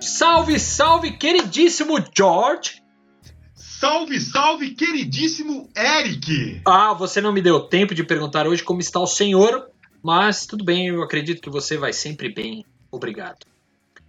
[0.00, 2.82] Salve, salve, queridíssimo George!
[3.54, 6.62] Salve, salve, queridíssimo Eric!
[6.66, 9.70] Ah, você não me deu tempo de perguntar hoje como está o senhor,
[10.02, 12.64] mas tudo bem, eu acredito que você vai sempre bem.
[12.90, 13.46] Obrigado.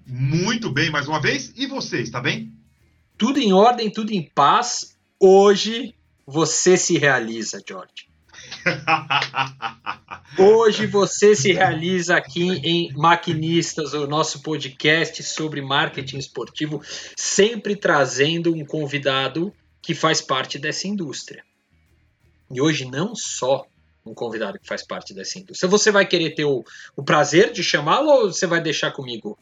[0.07, 1.53] Muito bem, mais uma vez.
[1.57, 2.53] E você, está bem?
[3.17, 4.97] Tudo em ordem, tudo em paz.
[5.19, 5.93] Hoje
[6.25, 8.10] você se realiza, George.
[10.37, 16.81] Hoje você se realiza aqui em Maquinistas, o nosso podcast sobre marketing esportivo,
[17.15, 21.43] sempre trazendo um convidado que faz parte dessa indústria.
[22.49, 23.65] E hoje não só
[24.05, 25.69] um convidado que faz parte dessa indústria.
[25.69, 26.63] Você vai querer ter o,
[26.95, 29.37] o prazer de chamá-lo ou você vai deixar comigo?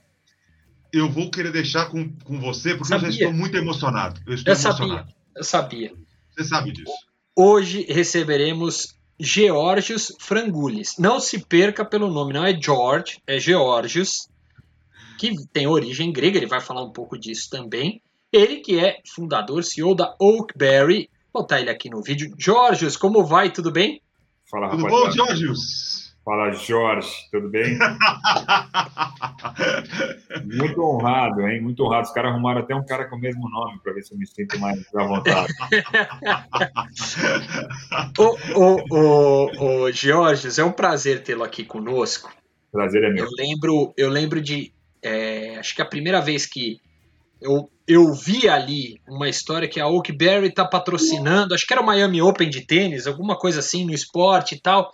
[0.92, 3.08] Eu vou querer deixar com, com você, porque sabia.
[3.08, 4.20] eu já estou muito emocionado.
[4.26, 4.90] Eu estou eu emocionado.
[4.90, 5.06] Sabia,
[5.36, 5.94] eu sabia.
[6.36, 6.92] Você sabe disso.
[7.36, 10.98] Hoje receberemos Georgios Frangulis.
[10.98, 14.30] Não se perca pelo nome, não é George, é Georgios,
[15.20, 18.02] que tem origem grega, ele vai falar um pouco disso também.
[18.32, 21.10] Ele que é fundador, CEO da Oakberry.
[21.34, 22.34] Vou botar ele aqui no vídeo.
[22.38, 23.52] Georgios, como vai?
[23.52, 24.02] Tudo bem?
[24.50, 26.09] Fala, Tudo bom, Georgios?
[26.30, 27.74] Fala, Jorge, tudo bem?
[30.46, 31.60] Muito honrado, hein?
[31.60, 32.04] Muito honrado.
[32.04, 34.28] Os caras arrumaram até um cara com o mesmo nome para ver se eu me
[34.28, 35.52] sinto mais à vontade.
[38.16, 39.50] ô, ô, ô,
[39.86, 42.32] ô, Jorge, é um prazer tê-lo aqui conosco.
[42.72, 43.26] Prazer é meu.
[43.26, 44.72] Eu lembro, eu lembro de.
[45.02, 46.80] É, acho que a primeira vez que
[47.42, 51.86] eu, eu vi ali uma história que a Oakberry está patrocinando, acho que era o
[51.86, 54.92] Miami Open de tênis, alguma coisa assim no esporte e tal.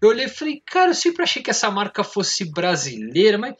[0.00, 3.54] Eu olhei e falei, cara, eu sempre achei que essa marca fosse brasileira, mas.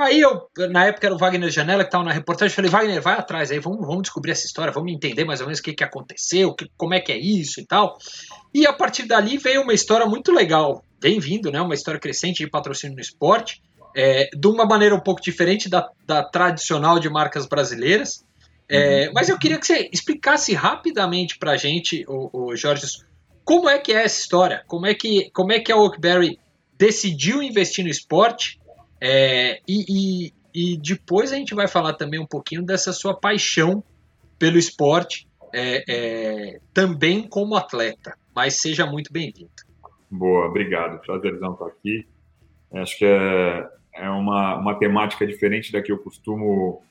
[0.00, 3.14] Aí eu, na época era o Wagner Janela que estava na reportagem, falei, Wagner, vai
[3.14, 5.82] atrás aí, vamos, vamos descobrir essa história, vamos entender mais ou menos o que, que
[5.82, 7.96] aconteceu, que, como é que é isso e tal.
[8.54, 11.60] E a partir dali veio uma história muito legal, bem-vindo, né?
[11.60, 13.60] Uma história crescente de patrocínio no esporte
[13.98, 18.24] é, de uma maneira um pouco diferente da, da tradicional de marcas brasileiras.
[18.68, 19.12] É, uhum.
[19.12, 22.86] Mas eu queria que você explicasse rapidamente para a gente, o, o Jorge,
[23.44, 24.62] como é que é essa história?
[24.68, 26.38] Como é que, como é que a Oakberry
[26.78, 28.60] decidiu investir no esporte?
[29.00, 33.82] É, e, e, e, depois a gente vai falar também um pouquinho dessa sua paixão
[34.38, 38.16] pelo esporte, é, é, também como atleta.
[38.32, 39.50] Mas seja muito bem-vindo.
[40.08, 41.00] Boa, obrigado.
[41.00, 42.06] Prazerzão estar aqui.
[42.72, 46.82] Acho que é, é uma, uma temática diferente da que eu costumo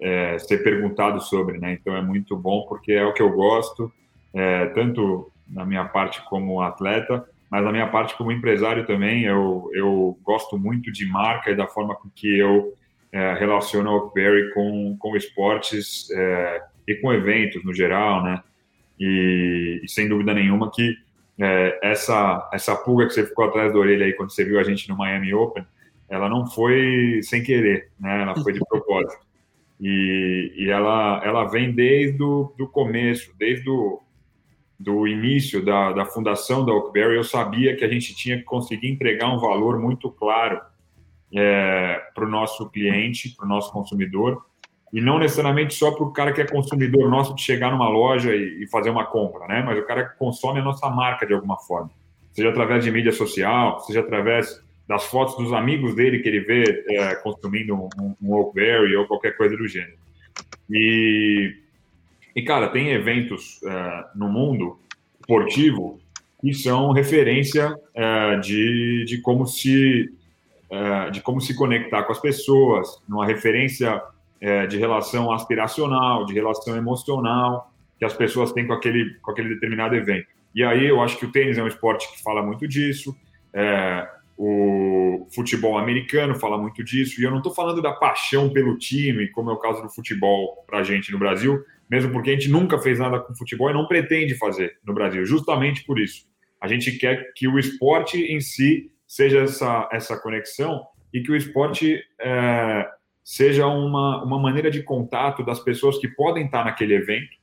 [0.00, 1.72] é, ser perguntado sobre, né?
[1.72, 3.92] Então é muito bom porque é o que eu gosto,
[4.34, 9.24] é, tanto na minha parte como atleta, mas na minha parte como empresário também.
[9.24, 12.72] Eu, eu gosto muito de marca e da forma com que eu
[13.12, 18.42] é, relaciono a Oakberry com, com esportes é, e com eventos no geral, né?
[18.98, 20.96] E, e sem dúvida nenhuma que
[21.38, 24.64] é, essa, essa pulga que você ficou atrás da orelha aí quando você viu a
[24.64, 25.64] gente no Miami Open,
[26.12, 28.20] ela não foi sem querer, né?
[28.20, 29.18] Ela foi de propósito.
[29.80, 33.98] E, e ela, ela vem desde o do começo, desde o
[34.78, 38.90] do início da, da fundação da Oakberry, eu sabia que a gente tinha que conseguir
[38.90, 40.60] entregar um valor muito claro
[41.34, 44.44] é, para o nosso cliente, para o nosso consumidor,
[44.92, 48.36] e não necessariamente só para o cara que é consumidor nosso de chegar numa loja
[48.36, 49.62] e, e, fazer uma compra, né?
[49.62, 51.90] Mas o cara que consome a nossa marca de alguma forma,
[52.32, 56.84] seja através de mídia social, seja através das fotos dos amigos dele que ele vê
[56.88, 59.96] é, consumindo um, um Oakberry ou qualquer coisa do gênero.
[60.70, 61.56] E,
[62.34, 64.78] e cara, tem eventos é, no mundo
[65.20, 66.00] esportivo
[66.40, 70.12] que são referência é, de, de como se
[70.70, 74.02] é, de como se conectar com as pessoas, uma referência
[74.40, 79.50] é, de relação aspiracional, de relação emocional que as pessoas têm com aquele com aquele
[79.50, 80.26] determinado evento.
[80.54, 83.16] E aí eu acho que o tênis é um esporte que fala muito disso.
[83.54, 88.76] É, o futebol americano fala muito disso, e eu não estou falando da paixão pelo
[88.78, 92.32] time, como é o caso do futebol para a gente no Brasil, mesmo porque a
[92.32, 96.26] gente nunca fez nada com futebol e não pretende fazer no Brasil, justamente por isso.
[96.60, 100.82] A gente quer que o esporte em si seja essa, essa conexão
[101.12, 102.88] e que o esporte é,
[103.22, 107.36] seja uma, uma maneira de contato das pessoas que podem estar naquele evento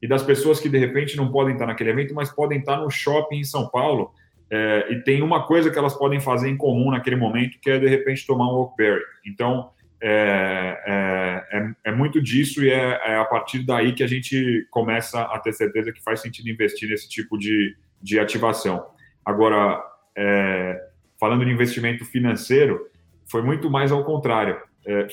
[0.00, 2.90] e das pessoas que de repente não podem estar naquele evento, mas podem estar no
[2.90, 4.12] shopping em São Paulo
[4.50, 7.78] é, e tem uma coisa que elas podem fazer em comum naquele momento, que é
[7.78, 9.02] de repente tomar um Oakberry.
[9.26, 9.70] Então,
[10.00, 14.66] é, é, é, é muito disso e é, é, a partir daí que a gente
[14.70, 18.86] começa a ter certeza que faz sentido investir nesse tipo de, de ativação.
[19.24, 19.82] Agora,
[20.16, 20.80] é,
[21.18, 22.86] falando de investimento financeiro,
[23.28, 24.60] foi muito mais ao contrário.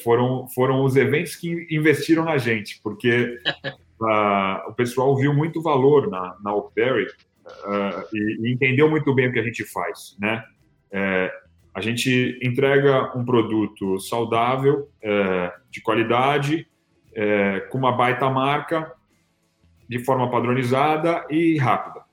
[0.04, 3.40] Foram, foram os eventos que investiram na gente, porque
[4.00, 7.08] uh, o pessoal viu muito valor na, na Oakberry
[7.46, 10.44] uh, e, e, entendeu muito bem o que a gente faz, né?
[10.92, 11.32] É,
[11.74, 16.68] a, gente entrega um produto saudável, é, de qualidade,
[17.16, 18.94] é, com uma baita marca,
[19.90, 22.04] de forma padronizada e rápida.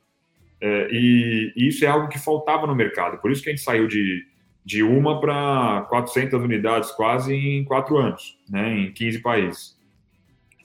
[0.61, 3.19] É, e, e, isso é algo que faltava no mercado.
[3.19, 4.27] Por isso que a gente saiu de,
[4.65, 9.79] de uma para 400 unidades quase em quatro anos, né, em 15 países.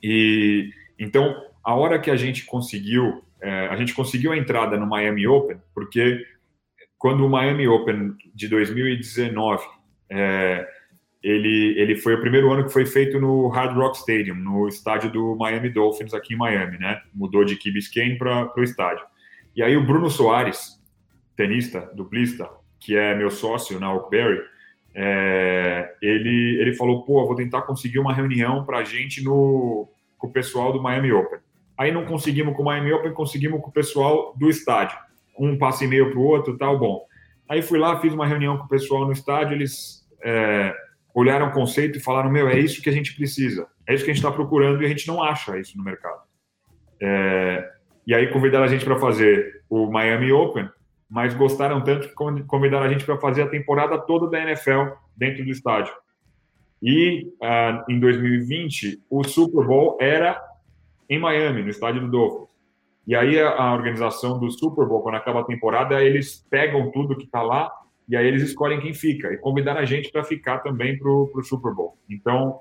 [0.01, 4.88] E então, a hora que a gente conseguiu, é, a gente conseguiu a entrada no
[4.88, 6.26] Miami Open, porque
[6.98, 9.64] quando o Miami Open de 2019
[10.10, 10.68] é,
[11.26, 15.12] ele, ele foi o primeiro ano que foi feito no Hard Rock Stadium, no estádio
[15.12, 17.02] do Miami Dolphins aqui em Miami, né?
[17.14, 19.04] Mudou de Key Biscayne para o estádio.
[19.56, 20.80] E aí o Bruno Soares,
[21.36, 22.48] tenista, duplista,
[22.80, 24.40] que é meu sócio na Oakberry,
[24.94, 29.90] é, ele, ele falou, pô, vou tentar conseguir uma reunião para a gente no,
[30.20, 31.40] com o pessoal do Miami Open.
[31.77, 34.98] Aí não conseguimos com o Miami Open, conseguimos com o pessoal do estádio.
[35.38, 37.06] Um passo e meio para o outro, tal, bom.
[37.50, 40.06] Aí fui lá, fiz uma reunião com o pessoal no estádio, eles...
[40.24, 40.74] É,
[41.16, 44.12] olharam o conceito e falaram: meu, é isso que a gente precisa, é isso que
[44.12, 46.22] a gente está procurando e a gente não acha isso no mercado.
[47.01, 47.72] É,
[48.06, 50.69] e aí convidaram a gente para fazer o Miami Open,
[51.10, 55.44] mas gostaram tanto que convidaram a gente para fazer a temporada toda da NFL dentro
[55.45, 55.94] do estádio.
[56.83, 60.39] E uh, em 2020, o Super Bowl era
[61.10, 62.50] em Miami, no estádio do Dolphins.
[63.07, 67.25] E aí a, organização do Super Bowl, quando acaba a temporada, eles pegam tudo que
[67.25, 67.72] está lá
[68.10, 71.44] e aí eles escolhem quem fica e convidaram a gente para ficar também para o
[71.44, 71.98] Super Bowl.
[72.10, 72.60] Então,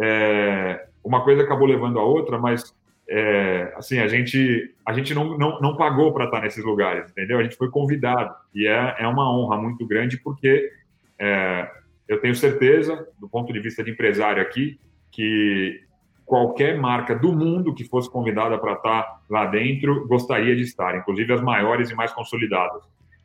[0.00, 2.74] é, uma coisa acabou levando a outra, mas
[3.08, 7.38] é, assim a gente a gente não, não, não pagou para estar nesses lugares, entendeu?
[7.38, 10.70] A gente foi convidado e é, é uma honra muito grande porque
[11.18, 11.70] é,
[12.08, 14.80] eu tenho certeza, do ponto de vista de empresário aqui,
[15.10, 15.80] que
[16.32, 21.30] qualquer marca do mundo que fosse convidada para estar lá dentro gostaria de estar, inclusive
[21.30, 22.82] as maiores e mais consolidadas.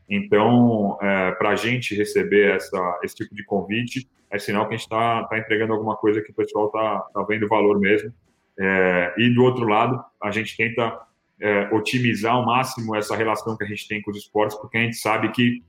[0.10, 4.78] Então, é, para a gente receber essa, esse tipo de convite, é sinal que a
[4.78, 8.14] gente está tá entregando alguma coisa que o pessoal está tá vendo valor mesmo.
[8.60, 11.00] É, e do outro lado, a gente tenta
[11.40, 14.82] é, otimizar ao máximo essa relação que a gente tem com os esportes, porque a
[14.82, 15.64] gente sabe que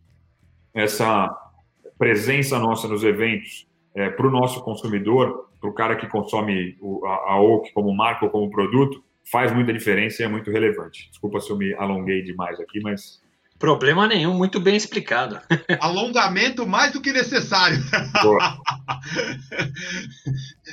[0.75, 1.33] essa
[1.97, 7.05] presença nossa nos eventos é, para o nosso consumidor, para o cara que consome o,
[7.07, 11.09] a, a OAK como marca ou como produto, faz muita diferença e é muito relevante.
[11.11, 13.21] Desculpa se eu me alonguei demais aqui, mas
[13.59, 15.41] Problema nenhum, muito bem explicado.
[15.81, 17.79] Alongamento mais do que necessário.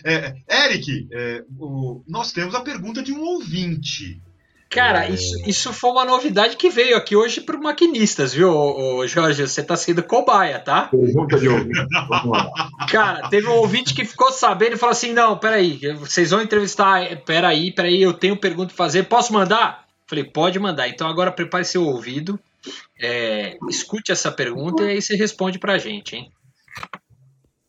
[0.06, 0.36] é,
[0.68, 4.22] Eric, é, o, nós temos a pergunta de um ouvinte.
[4.76, 5.12] Cara, é...
[5.12, 9.48] isso, isso foi uma novidade que veio aqui hoje para maquinistas, viu, ô, Jorge?
[9.48, 10.90] Você está sendo cobaia, tá?
[10.90, 11.88] Pergunta de ouvinte.
[12.92, 17.22] Cara, teve um ouvinte que ficou sabendo e falou assim: não, peraí, vocês vão entrevistar.
[17.26, 19.86] Peraí, peraí, eu tenho pergunta para fazer, posso mandar?
[20.06, 20.88] Falei, pode mandar.
[20.88, 22.40] Então agora prepare seu ouvido
[23.00, 26.32] é, escute essa pergunta e aí você responde para a gente, hein?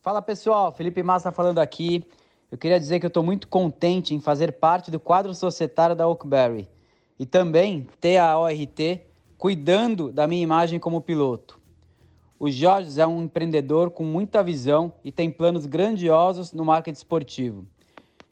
[0.03, 2.05] Fala pessoal, Felipe Massa falando aqui.
[2.51, 6.07] Eu queria dizer que eu estou muito contente em fazer parte do quadro societário da
[6.07, 6.69] Oakberry
[7.19, 9.01] e também ter a ORT
[9.39, 11.61] cuidando da minha imagem como piloto.
[12.39, 17.67] O Jorge é um empreendedor com muita visão e tem planos grandiosos no marketing esportivo.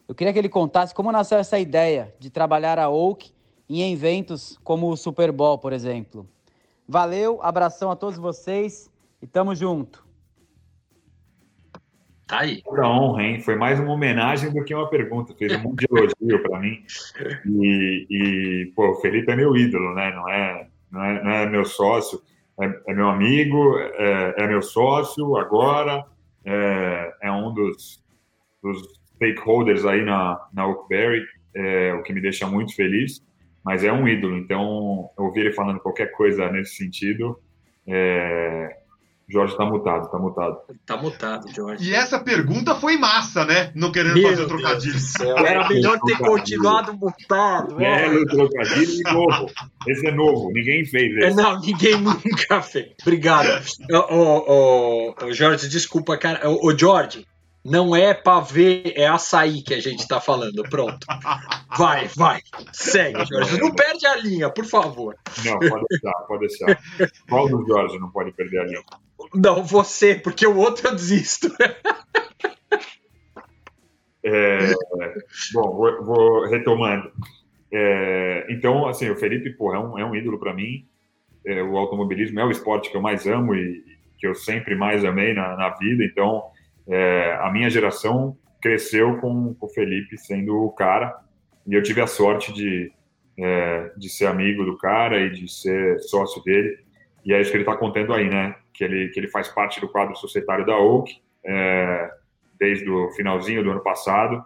[0.06, 3.32] Eu queria que ele contasse como nasceu essa ideia de trabalhar a Oak
[3.69, 6.28] em eventos como o Super Bowl, por exemplo.
[6.86, 8.90] Valeu, abração a todos vocês
[9.22, 10.04] e tamo junto.
[12.26, 12.62] Tá aí.
[12.66, 13.40] Honra, hein?
[13.40, 15.34] Foi mais uma homenagem do que uma pergunta.
[15.34, 16.82] Fez um monte de elogio para mim.
[17.46, 20.10] E, e, pô, o Felipe é meu ídolo, né?
[20.14, 22.22] Não é, não é, não é meu sócio,
[22.60, 26.04] é, é meu amigo, é, é, meu sócio agora,
[26.44, 28.02] é, é um dos,
[28.62, 31.22] dos, stakeholders aí na, na Oakberry,
[31.54, 33.22] é, o que me deixa muito feliz
[33.64, 34.36] mas é um ídolo.
[34.36, 37.40] Então, ouvir ele falando qualquer coisa nesse sentido,
[37.86, 38.83] é...
[39.28, 40.58] Jorge está mutado, está mutado.
[40.70, 41.90] Está mutado, Jorge.
[41.90, 43.72] E essa pergunta foi massa, né?
[43.74, 44.98] Não querendo Meu fazer o trocadilho.
[45.38, 47.82] Era melhor ter continuado mutado.
[47.82, 49.50] É, o trocadilho novo.
[49.86, 51.36] Esse é novo, ninguém fez esse.
[51.36, 52.93] Não, ninguém nunca fez.
[53.00, 53.48] Obrigado.
[53.90, 56.48] Ô, ô, ô, Jorge, desculpa, cara.
[56.48, 57.26] Ô, ô Jorge,
[57.64, 58.14] não é
[58.50, 60.62] ver, é açaí que a gente está falando.
[60.69, 61.06] Pronto.
[61.78, 62.40] Vai, vai.
[62.72, 63.58] Segue, Jorge.
[63.58, 65.16] Não perde a linha, por favor.
[65.43, 66.78] Não, pode deixar, pode deixar.
[67.26, 68.82] Qual do Jorge não pode perder a linha?
[69.35, 71.49] Não, você, porque o outro eu desisto.
[74.27, 74.73] É,
[75.53, 77.13] bom, vou, vou retomando.
[77.71, 80.87] É, então, assim, o Felipe, pô, é um, é um ídolo para mim.
[81.44, 83.85] É, o automobilismo é o esporte que eu mais amo e
[84.19, 86.03] que eu sempre mais amei na, na vida.
[86.03, 86.44] Então,
[86.89, 91.15] é, a minha geração cresceu com, com, o Felipe sendo o cara,
[91.67, 92.91] e eu tive a sorte de,
[93.39, 96.79] é, de ser amigo do cara e de ser sócio dele.
[97.24, 98.54] E é isso que ele está contando aí, né?
[98.72, 102.10] Que ele, que ele faz parte do quadro societário da Oak é,
[102.58, 104.44] desde o finalzinho do ano passado.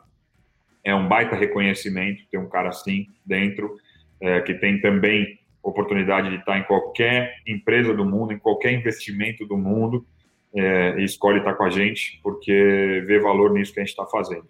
[0.84, 3.76] É um baita reconhecimento ter um cara assim dentro,
[4.20, 9.44] é, que tem também oportunidade de estar em qualquer empresa do mundo, em qualquer investimento
[9.44, 10.06] do mundo,
[10.54, 14.06] é, e escolhe estar com a gente porque vê valor nisso que a gente está
[14.06, 14.46] fazendo.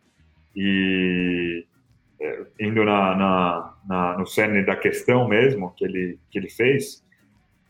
[0.55, 1.67] E
[2.21, 7.05] é, indo na, na, na, no cerne da questão mesmo que ele, que ele fez,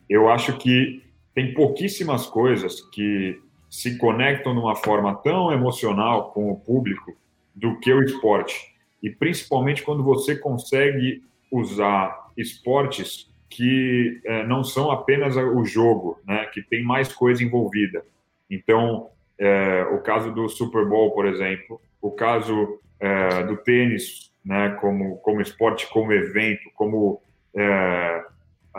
[0.09, 1.03] eu acho que
[1.35, 3.39] tem pouquíssimas coisas que
[3.69, 7.15] se conectam de uma forma tão emocional com o público
[7.53, 8.73] do que o esporte.
[9.01, 16.45] E principalmente quando você consegue usar esportes que é, não são apenas o jogo, né,
[16.47, 18.03] que tem mais coisa envolvida.
[18.49, 24.77] Então, é, o caso do Super Bowl, por exemplo, o caso é, do tênis, né,
[24.81, 27.21] como, como esporte, como evento, como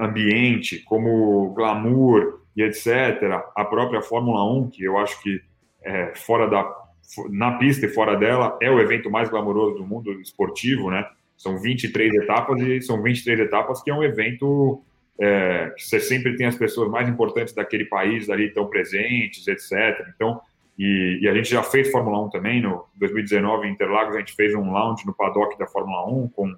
[0.00, 3.42] ambiente, como glamour e etc.
[3.54, 5.40] A própria Fórmula 1, que eu acho que
[5.83, 6.80] é, fora da
[7.28, 11.04] na pista e fora dela é o evento mais glamouroso do mundo esportivo, né?
[11.37, 14.83] São 23 etapas e são 23 etapas que é um evento
[15.19, 20.07] é, que você sempre tem as pessoas mais importantes daquele país ali estão presentes, etc.
[20.14, 20.40] Então,
[20.78, 24.35] e, e, a gente já fez Fórmula 1 também, no 2019 em Interlagos a gente
[24.35, 26.54] fez um lounge no paddock da Fórmula 1 com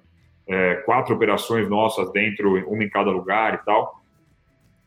[0.47, 4.03] é, quatro operações nossas dentro, uma em cada lugar e tal,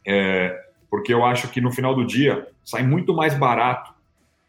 [0.07, 3.95] é, porque eu acho que no final do dia sai muito mais barato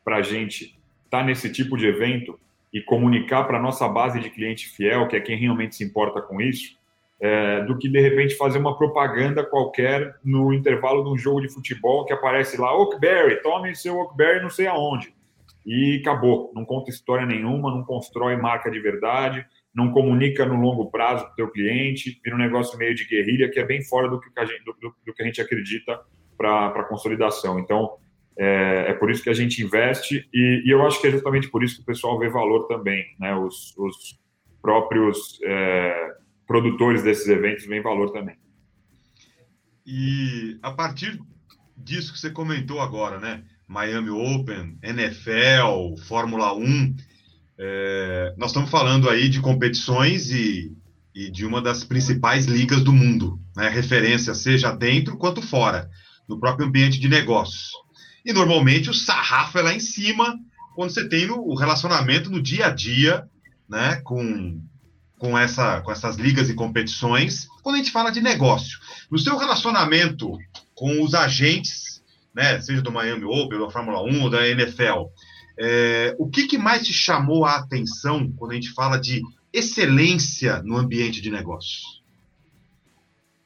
[0.03, 2.39] para a gente estar tá nesse tipo de evento
[2.73, 6.39] e comunicar para nossa base de cliente fiel, que é quem realmente se importa com
[6.41, 6.77] isso,
[7.19, 11.49] é, do que de repente fazer uma propaganda qualquer no intervalo de um jogo de
[11.49, 15.13] futebol que aparece lá, Oakberry, tome seu Oakberry não sei aonde.
[15.65, 19.45] E acabou, não conta história nenhuma, não constrói marca de verdade,
[19.77, 23.47] não comunica no longo prazo para o teu cliente, vira um negócio meio de guerrilha
[23.47, 26.01] que é bem fora do que a gente, do, do que a gente acredita
[26.35, 27.59] para consolidação.
[27.59, 27.95] Então,
[28.35, 31.47] é, é, por isso que a gente investe e, e, eu acho que é justamente
[31.49, 33.35] por isso que o pessoal vê valor também, né?
[33.35, 34.19] Os, os
[34.63, 36.11] próprios é,
[36.47, 38.35] produtores desses eventos veem valor também.
[39.85, 41.19] E a partir
[41.77, 43.43] disso que você comentou agora, né?
[43.67, 46.95] Miami Open, NFL, Fórmula 1,
[47.59, 50.71] é, nós estamos falando aí de competições e,
[51.13, 53.67] e, de uma das principais ligas do mundo, né?
[53.69, 55.89] referência seja dentro quanto fora,
[56.27, 57.71] no próprio ambiente de negócios.
[58.23, 60.37] E normalmente o sarrafo é lá em cima
[60.75, 63.27] quando você tem o relacionamento no dia a dia
[63.67, 63.99] né?
[64.03, 64.61] com,
[65.17, 68.79] com, essa, com essas ligas e competições, quando a gente fala de negócio.
[69.09, 70.37] No seu relacionamento
[70.75, 72.03] com os agentes,
[72.35, 72.61] né?
[72.61, 75.07] seja do Miami Open, da Fórmula 1 ou da NFL,
[75.57, 79.21] é, o que, que mais te chamou a atenção quando a gente fala de
[79.51, 82.03] excelência no ambiente de negócios?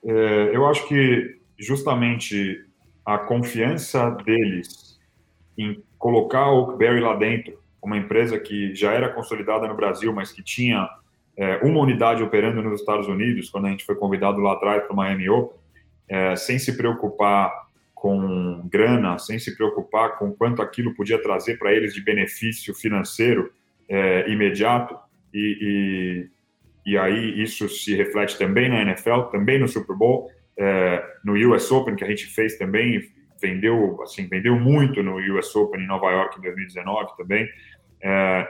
[0.03, 2.65] É, eu acho que justamente
[3.05, 4.99] a confiança deles
[5.57, 10.31] em colocar a Oakberry lá dentro, uma empresa que já era consolidada no Brasil, mas
[10.31, 10.89] que tinha
[11.37, 14.93] é, uma unidade operando nos Estados Unidos, quando a gente foi convidado lá atrás para
[14.93, 15.57] o Miami Open,
[16.07, 17.51] é, sem se preocupar
[18.01, 23.53] com grana, sem se preocupar com quanto aquilo podia trazer para eles de benefício financeiro
[23.87, 24.97] é, imediato.
[25.31, 26.27] E,
[26.83, 31.33] e, e, aí isso se reflete também na NFL, também no Super Bowl, é, no
[31.53, 33.07] US Open, que a gente fez também,
[33.39, 37.47] vendeu, assim, vendeu muito no US Open em Nova York em 2019 também,
[38.01, 38.47] é,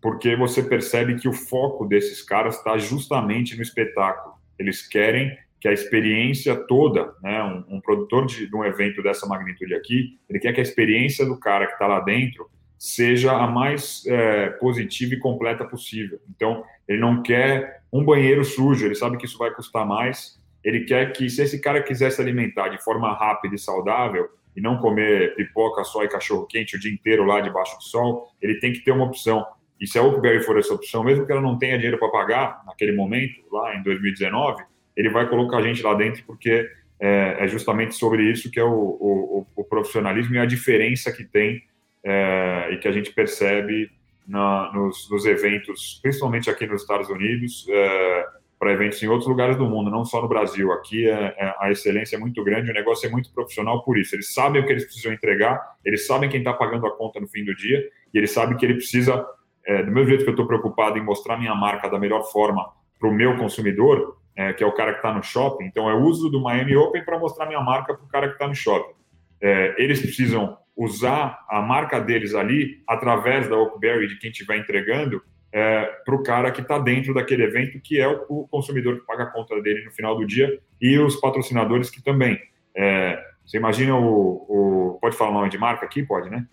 [0.00, 4.36] porque você percebe que o foco desses caras está justamente no espetáculo.
[4.56, 9.28] Eles querem que a experiência toda, né, um, um produtor de, de, um evento dessa
[9.28, 13.46] magnitude aqui, ele quer que a experiência do cara que está lá dentro seja a
[13.46, 16.18] mais é, positiva e completa possível.
[16.34, 20.36] Então, ele não quer um banheiro sujo, ele sabe que isso vai custar mais.
[20.64, 24.60] Ele quer que, se esse cara quiser se alimentar de forma rápida e saudável, e
[24.60, 28.58] não comer pipoca só e cachorro quente o dia inteiro lá debaixo do sol, ele
[28.58, 29.46] tem que ter uma opção.
[29.80, 32.62] E se a Oakberry for essa opção, mesmo que ela não tenha dinheiro para pagar
[32.66, 36.68] naquele momento, lá em 2019, ele vai colocar a gente lá dentro porque
[37.00, 41.24] é, é justamente sobre isso que é o, o, o, profissionalismo e a diferença que
[41.24, 41.62] tem
[42.04, 43.90] é, e que a gente percebe
[44.26, 48.26] na, nos, nos, eventos, principalmente aqui nos Estados Unidos, é,
[48.62, 50.70] para eventos em outros lugares do mundo, não só no Brasil.
[50.70, 54.14] Aqui é, é, a excelência é muito grande, o negócio é muito profissional por isso.
[54.14, 57.26] Eles sabem o que eles precisam entregar, eles sabem quem está pagando a conta no
[57.26, 57.84] fim do dia
[58.14, 59.26] e eles sabem que ele precisa,
[59.66, 62.64] é, do mesmo jeito que eu estou preocupado em mostrar minha marca da melhor forma
[63.00, 65.64] para o meu consumidor, é, que é o cara que está no shopping.
[65.64, 68.48] Então, é uso do Miami Open para mostrar minha marca para o cara que está
[68.48, 68.94] no shopping.
[69.40, 75.22] É, eles precisam usar a marca deles ali através da Oakberry, de quem estiver entregando,
[75.52, 79.06] é, para o cara que está dentro daquele evento, que é o, o, consumidor que
[79.06, 82.40] paga a conta dele no final do dia, e os patrocinadores que também.
[82.74, 86.02] É, Você imagina o, o, Pode falar o nome de marca aqui?
[86.02, 86.46] Pode, né?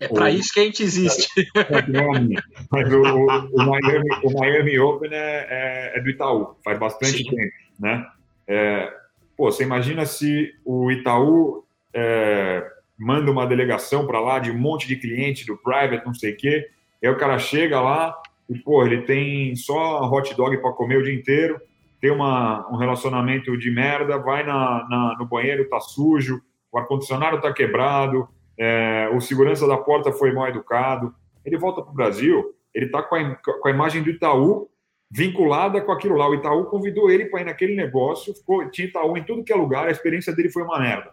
[0.00, 1.28] É para isso que a gente existe.
[2.70, 7.30] Mas o, o, Miami, o Miami Open é, é, é, do Itaú, faz bastante Sim.
[7.30, 8.06] tempo, né?
[8.46, 8.92] É,
[9.36, 12.64] pô, você imagina se o Itaú é,
[12.96, 16.36] manda uma delegação para lá de um monte de cliente do private, não sei o
[16.36, 16.68] quê,
[17.02, 18.14] aí o cara chega lá
[18.48, 21.60] e, pô, ele tem só hot dog para comer o dia inteiro,
[22.00, 26.40] tem uma, um relacionamento de merda, vai na, na no banheiro, tá sujo,
[26.70, 28.28] o ar-condicionado tá quebrado,
[28.58, 31.14] é, o segurança da porta foi mal educado.
[31.44, 33.16] Ele volta para o Brasil, ele está com,
[33.60, 34.68] com, a imagem do Itaú
[35.10, 36.28] vinculada com aquilo lá.
[36.28, 39.56] O Itaú convidou ele para ir naquele negócio, ficou, tinha Itaú em tudo que é
[39.56, 41.12] lugar, a experiência dele foi uma merda.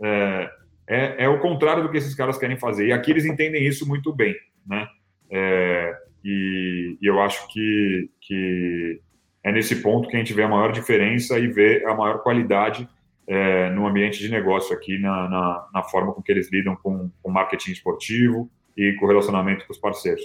[0.00, 0.50] É,
[0.86, 2.88] é, é, o contrário do que esses caras querem fazer.
[2.88, 4.34] E aqui eles entendem isso muito bem,
[4.66, 4.86] né?
[5.30, 9.00] É, e, e, eu acho que, que
[9.42, 12.86] é nesse ponto que a gente vê a maior diferença e vê a maior qualidade
[13.32, 17.10] é, no ambiente de negócio aqui, na, na, na, forma com que eles lidam com
[17.24, 20.22] o marketing esportivo e com o relacionamento com os parceiros.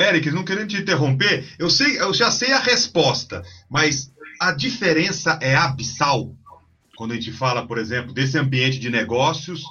[0.00, 5.38] Eric, não querendo te interromper, eu sei, eu já sei a resposta, mas a diferença
[5.40, 6.34] é abissal
[6.96, 9.62] quando a gente fala, por exemplo, desse ambiente de negócios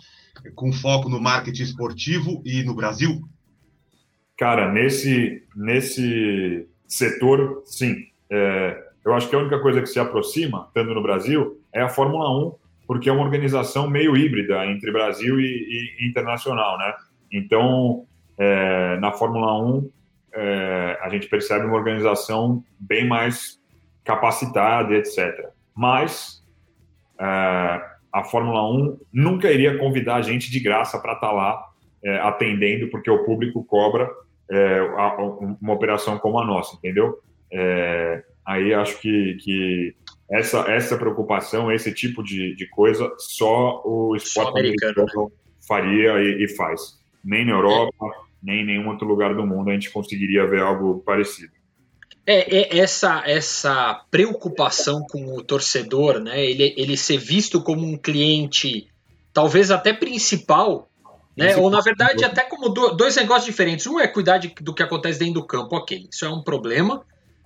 [0.56, 3.22] com foco no marketing esportivo e no Brasil?
[4.38, 7.96] Cara, nesse nesse setor, sim.
[8.30, 11.89] É, eu acho que a única coisa que se aproxima, estando no Brasil, é a
[11.89, 12.53] Fórmula 1,
[12.86, 15.46] porque é uma organização meio híbrida entre Brasil e,
[16.00, 16.94] e internacional, né?
[17.32, 18.06] Então,
[18.38, 19.89] é, na Fórmula 1,
[20.36, 23.60] é, a gente percebe uma organização bem mais
[24.03, 25.48] capacitada, etc.
[25.75, 26.44] Mas
[27.20, 31.65] é, a Fórmula 1 nunca iria convidar a gente de graça para estar tá lá
[32.03, 34.10] é, atendendo, porque o público cobra
[34.51, 34.82] é,
[35.62, 37.20] uma operação como a nossa, entendeu?
[37.51, 39.96] É, aí acho que, que
[40.30, 45.36] essa, essa preocupação, esse tipo de, de coisa, só o esporte só americano, americano né?
[45.68, 47.00] faria e, e, faz.
[47.24, 48.10] Nem na Europa, é.
[48.42, 51.52] nem em nenhum outro lugar do mundo a gente conseguiria ver algo parecido.
[52.26, 56.43] É, é, essa essa preocupação com o torcedor, né?
[56.43, 58.88] Ele, ele ser visto como um cliente,
[59.34, 60.89] talvez até principal,
[61.36, 61.58] né?
[61.58, 63.86] Ou na verdade até como dois negócios diferentes.
[63.88, 67.04] Um é cuidar de, do que acontece dentro do campo, ok, isso é um problema.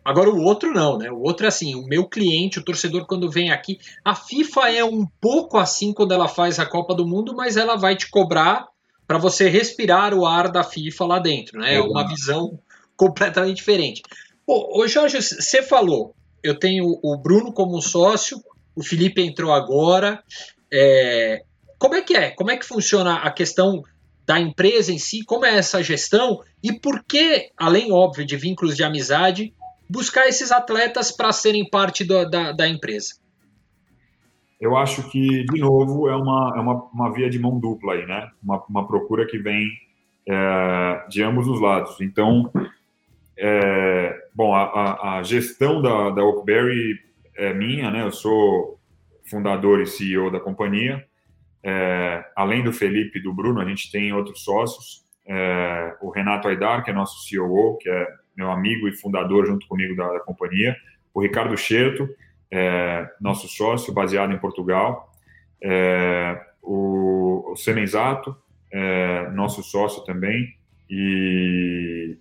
[0.07, 1.11] Agora o outro não, né?
[1.11, 4.81] O outro é assim, o meu cliente, o torcedor quando vem aqui, a FIFA é
[4.81, 8.67] um pouco assim quando ela faz a Copa do Mundo, mas ela vai te cobrar
[9.05, 11.75] para você respirar o ar da FIFA lá dentro, né?
[11.75, 12.57] É uma visão
[12.95, 14.01] completamente diferente.
[14.45, 18.41] Pô, ô Jorge, você falou, eu tenho o Bruno como sócio,
[18.73, 20.23] o Felipe entrou agora.
[20.71, 21.41] É...
[21.77, 22.31] Como é que é?
[22.31, 23.83] Como é que funciona a questão
[24.25, 25.25] da empresa em si?
[25.25, 26.41] Como é essa gestão?
[26.63, 29.53] E por que, além, óbvio, de vínculos de amizade,
[29.89, 33.15] buscar esses atletas para serem parte do, da, da empresa?
[34.59, 38.05] Eu acho que, de novo, é uma, é uma, uma via de mão dupla aí,
[38.05, 38.29] né?
[38.41, 39.69] Uma, uma procura que vem
[40.27, 42.01] é, de ambos os lados.
[42.01, 42.51] Então,
[43.37, 46.99] é, bom, a, a, gestão da, da Oakberry
[47.35, 48.01] é minha, né?
[48.03, 48.79] Eu sou
[49.29, 51.05] fundador e CEO da companhia.
[51.63, 55.05] É, além do Felipe e do Bruno, a gente tem outros sócios.
[55.27, 59.67] É, o Renato Aidar, que é nosso CEO, que é meu amigo e fundador junto
[59.67, 60.77] comigo da, da companhia,
[61.13, 62.07] o Ricardo Scherto,
[62.51, 65.11] é, nosso sócio, baseado em Portugal,
[65.61, 68.35] é, o, o Semenzato,
[68.71, 70.55] é, nosso sócio também,
[70.89, 72.17] e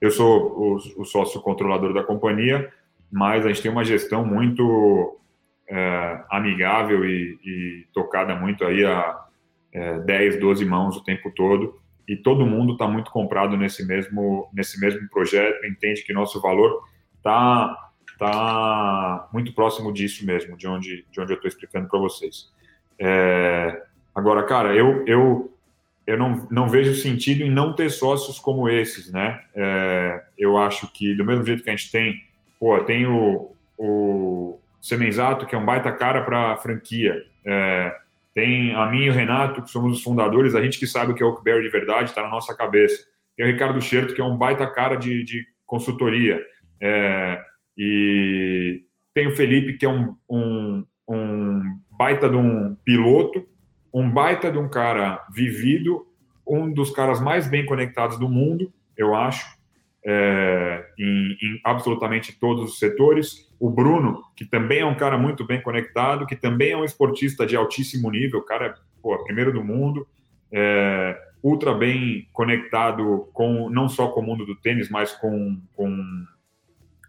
[0.00, 2.72] eu sou o, o, sócio controlador da companhia,
[3.10, 5.18] mas a gente tem uma gestão muito
[5.68, 9.26] é, amigável e, e, tocada muito aí a
[9.72, 11.79] é, 10, 12 mãos o tempo todo,
[12.10, 16.82] e todo mundo está muito comprado nesse mesmo, nesse mesmo projeto, entende que nosso valor
[17.16, 22.50] está tá muito próximo disso mesmo, de onde, de onde eu estou explicando para vocês.
[22.98, 23.80] É,
[24.12, 25.56] agora, cara, eu, eu,
[26.04, 29.44] eu não, não vejo sentido em não ter sócios como esses, né?
[29.54, 32.24] É, eu acho que, do mesmo jeito que a gente tem,
[32.58, 37.96] pô, tem o, o Semenzato, que é um baita cara para franquia, é,
[38.34, 41.14] tem a mim e o Renato, que somos os fundadores, a gente que sabe o
[41.14, 43.04] que é Oakberry de verdade, está na nossa cabeça.
[43.36, 46.40] Tem o Ricardo Scherto, que é um baita cara de, de consultoria.
[46.80, 47.40] É,
[47.76, 53.46] e tem o Felipe, que é um, um, um baita de um piloto,
[53.92, 56.06] um baita de um cara vivido,
[56.46, 59.58] um dos caras mais bem conectados do mundo, eu acho
[60.04, 63.49] é, em, em, absolutamente todos os setores.
[63.60, 67.46] O Bruno, que também é um cara muito bem conectado, que também é um esportista
[67.46, 70.08] de altíssimo nível, o cara é pô, primeiro do mundo,
[70.50, 76.24] é, ultra bem conectado com não só com o mundo do tênis, mas com, com,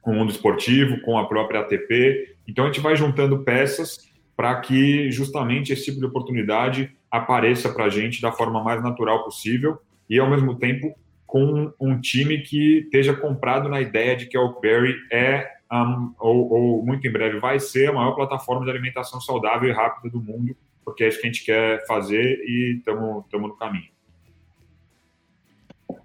[0.01, 2.35] com o mundo esportivo, com a própria ATP.
[2.45, 7.85] Então a gente vai juntando peças para que justamente esse tipo de oportunidade apareça para
[7.85, 10.93] a gente da forma mais natural possível e, ao mesmo tempo,
[11.25, 16.51] com um time que esteja comprado na ideia de que a Oakberry é, um, ou,
[16.51, 20.21] ou, muito em breve vai ser, a maior plataforma de alimentação saudável e rápida do
[20.21, 23.89] mundo, porque é isso que a gente quer fazer e estamos no caminho.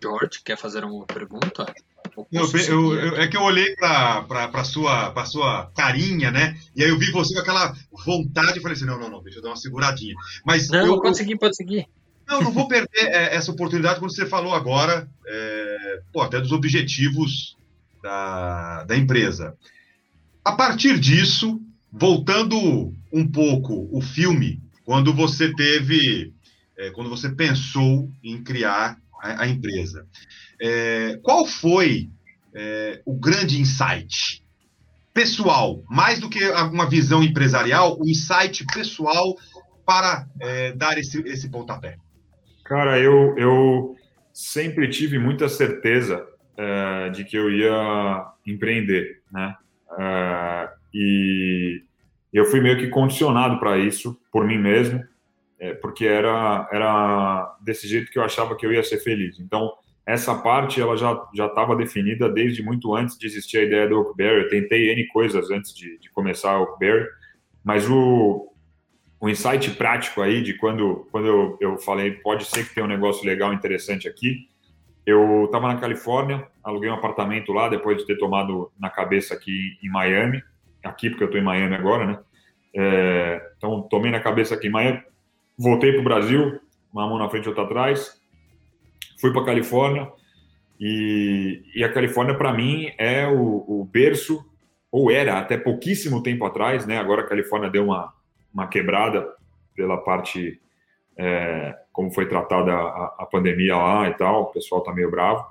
[0.02, 1.74] George, quer fazer uma pergunta?
[2.32, 4.24] Eu, eu, eu, é que eu olhei para
[4.54, 6.56] a sua, pra sua carinha, né?
[6.74, 7.74] E aí eu vi você com aquela
[8.04, 10.14] vontade e falei assim: não, não, não, deixa eu dar uma seguradinha.
[10.44, 11.86] Mas não, eu, pode seguir, pode seguir.
[12.26, 16.52] Não, não vou perder é, essa oportunidade quando você falou agora, é, pô, até dos
[16.52, 17.55] objetivos
[18.06, 19.56] da, da empresa.
[20.44, 21.60] A partir disso,
[21.92, 26.32] voltando um pouco o filme, quando você teve,
[26.78, 30.06] é, quando você pensou em criar a, a empresa,
[30.62, 32.08] é, qual foi
[32.54, 34.44] é, o grande insight
[35.12, 39.34] pessoal, mais do que uma visão empresarial, o insight pessoal
[39.84, 41.96] para é, dar esse, esse pontapé?
[42.64, 43.96] Cara, eu, eu
[44.32, 46.24] sempre tive muita certeza
[46.56, 49.54] é, de que eu ia empreender, né?
[49.98, 51.82] É, e
[52.32, 55.02] eu fui meio que condicionado para isso por mim mesmo,
[55.58, 59.38] é, porque era era desse jeito que eu achava que eu ia ser feliz.
[59.40, 59.72] Então
[60.04, 63.98] essa parte ela já já estava definida desde muito antes de existir a ideia do
[63.98, 64.44] Oakberry.
[64.44, 67.06] Eu tentei n coisas antes de, de começar a Oakberry,
[67.64, 68.52] mas o
[69.20, 72.88] o insight prático aí de quando, quando eu, eu falei, pode ser que tenha um
[72.88, 74.46] negócio legal, interessante aqui.
[75.06, 79.78] Eu estava na Califórnia, aluguei um apartamento lá depois de ter tomado na cabeça aqui
[79.80, 80.42] em Miami,
[80.82, 82.18] aqui porque eu estou em Miami agora, né?
[82.74, 85.00] É, então, tomei na cabeça aqui em Miami,
[85.56, 86.60] voltei para o Brasil,
[86.92, 88.20] uma mão na frente e outra atrás,
[89.20, 90.10] fui para a Califórnia,
[90.78, 94.44] e, e, a Califórnia, para mim, é o, o berço,
[94.90, 96.98] ou era até pouquíssimo tempo atrás, né?
[96.98, 98.12] Agora a Califórnia deu uma,
[98.52, 99.26] uma quebrada
[99.74, 100.60] pela parte
[101.18, 105.46] é, como foi tratada a, a, pandemia lá e tal, o pessoal tá meio bravo,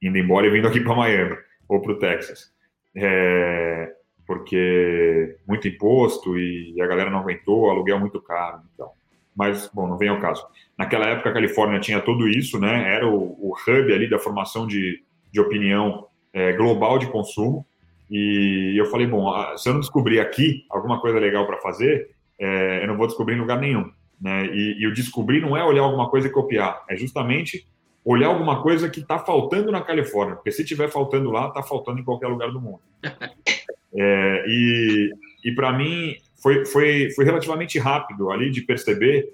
[0.00, 1.36] indo embora e vindo aqui para Miami
[1.68, 2.50] ou para o Texas.
[2.96, 3.92] É,
[4.26, 8.88] porque muito imposto e a galera não aguentou, aluguel muito caro então.
[9.36, 10.44] Mas, bom, não vem ao caso.
[10.76, 12.94] Naquela época, a Califórnia tinha tudo isso, né?
[12.94, 17.64] Era o, o hub ali da formação de, de opinião é, global de consumo.
[18.10, 22.82] E eu falei, bom, se eu não descobrir aqui alguma coisa legal para fazer, é,
[22.82, 23.90] eu não vou descobrir em lugar nenhum.
[24.20, 24.46] Né?
[24.46, 27.66] E, e, o descobrir não é olhar alguma coisa e copiar, é justamente
[28.04, 32.00] olhar alguma coisa que está faltando na Califórnia, porque se estiver faltando lá, está faltando
[32.00, 32.80] em qualquer lugar do mundo.
[33.92, 35.10] É, e
[35.44, 39.32] e para mim foi, foi, foi relativamente rápido ali de perceber,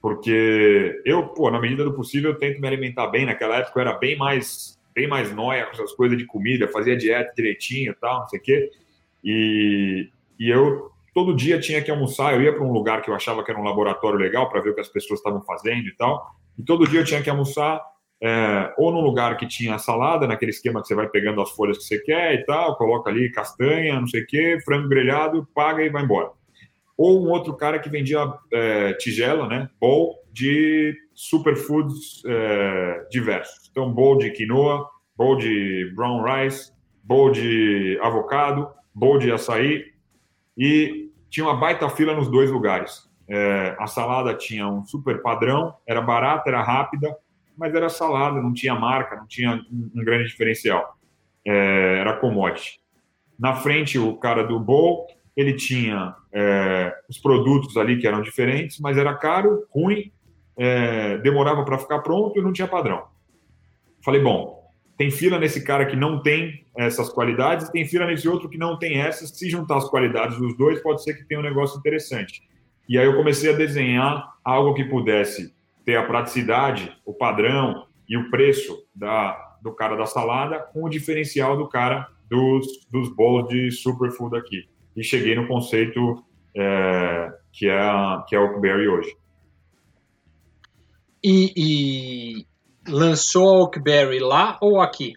[0.00, 3.26] porque eu, pô, na medida do possível, eu tento me alimentar bem.
[3.26, 6.96] Naquela época eu era bem mais, bem mais noia com essas coisas de comida, fazia
[6.96, 8.70] dieta direitinho e tal, não sei o quê.
[9.22, 12.34] E, e eu todo dia tinha que almoçar.
[12.34, 14.70] Eu ia para um lugar que eu achava que era um laboratório legal para ver
[14.70, 16.24] o que as pessoas estavam fazendo e tal.
[16.58, 17.80] E todo dia eu tinha que almoçar
[18.22, 21.78] é, ou num lugar que tinha salada, naquele esquema que você vai pegando as folhas
[21.78, 25.82] que você quer e tal, coloca ali castanha, não sei o quê, frango grelhado, paga
[25.82, 26.30] e vai embora.
[26.98, 33.68] Ou um outro cara que vendia é, tigela, né, bowl de superfoods é, diversos.
[33.70, 36.70] Então, bowl de quinoa, bowl de brown rice,
[37.02, 39.84] bowl de avocado, bowl de açaí,
[40.56, 43.08] e tinha uma baita fila nos dois lugares.
[43.28, 47.16] É, a salada tinha um super padrão, era barata, era rápida,
[47.56, 50.96] mas era salada, não tinha marca, não tinha um, grande diferencial.
[51.46, 52.80] É, era commodity.
[53.38, 58.80] Na frente, o cara do bowl, ele tinha é, os produtos ali que eram diferentes,
[58.80, 60.12] mas era caro, ruim,
[60.56, 63.04] é, demorava para ficar pronto e não tinha padrão.
[64.04, 64.59] Falei, bom,
[65.00, 68.78] tem fila nesse cara que não tem essas qualidades, tem fila nesse outro que não
[68.78, 69.30] tem essas.
[69.30, 72.42] Se juntar as qualidades dos dois, pode ser que tenha um negócio interessante.
[72.86, 75.54] E aí eu comecei a desenhar algo que pudesse
[75.86, 80.90] ter a praticidade, o padrão e o preço da, do cara da salada com o
[80.90, 84.68] diferencial do cara dos, dos bolos de superfood aqui.
[84.94, 86.22] E cheguei no conceito
[86.54, 87.80] é, que é
[88.28, 89.16] que é o Oakberry hoje.
[91.24, 92.46] E, e,
[92.90, 95.14] lançou a Oakberry lá ou aqui?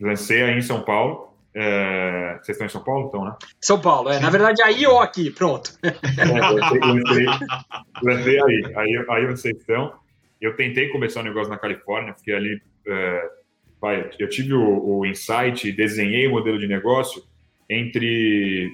[0.00, 1.32] Lancei aí em São Paulo.
[1.54, 2.38] É...
[2.42, 3.36] Vocês estão em São Paulo, então, né?
[3.60, 4.18] São Paulo, é.
[4.18, 5.70] Na verdade, aí ou aqui, pronto.
[5.82, 5.92] É,
[6.80, 7.26] lancei,
[8.02, 8.72] lancei, aí.
[8.76, 9.04] aí.
[9.08, 9.92] Aí vocês estão.
[10.40, 12.60] Eu tentei começar um negócio na Califórnia, fiquei ali.
[12.86, 13.28] É...
[13.80, 17.22] Vai, eu tive o, o insight, desenhei o modelo de negócio
[17.68, 18.70] entre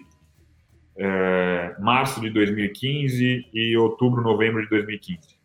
[0.97, 5.39] é, março de 2015 e outubro, novembro de 2015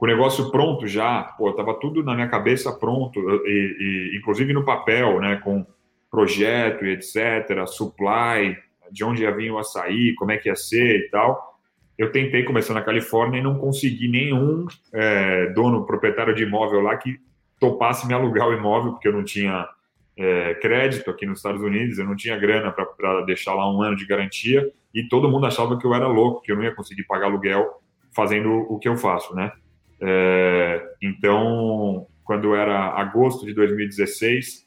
[0.00, 4.50] com o negócio pronto já, pô, tava tudo na minha cabeça pronto, e, e, inclusive
[4.54, 5.66] no papel, né, com
[6.10, 8.56] projeto e etc, supply,
[8.90, 11.60] de onde ia vir o açaí, como é que ia ser e tal.
[11.98, 16.96] Eu tentei começar na Califórnia e não consegui nenhum é, dono, proprietário de imóvel lá
[16.96, 17.20] que
[17.58, 19.68] topasse me alugar o imóvel, porque eu não tinha
[20.16, 23.96] é, crédito aqui nos Estados Unidos, eu não tinha grana para deixar lá um ano
[23.96, 27.02] de garantia e todo mundo achava que eu era louco, que eu não ia conseguir
[27.02, 27.82] pagar aluguel
[28.16, 29.52] fazendo o que eu faço, né?
[30.00, 34.66] É, então, quando era agosto de 2016,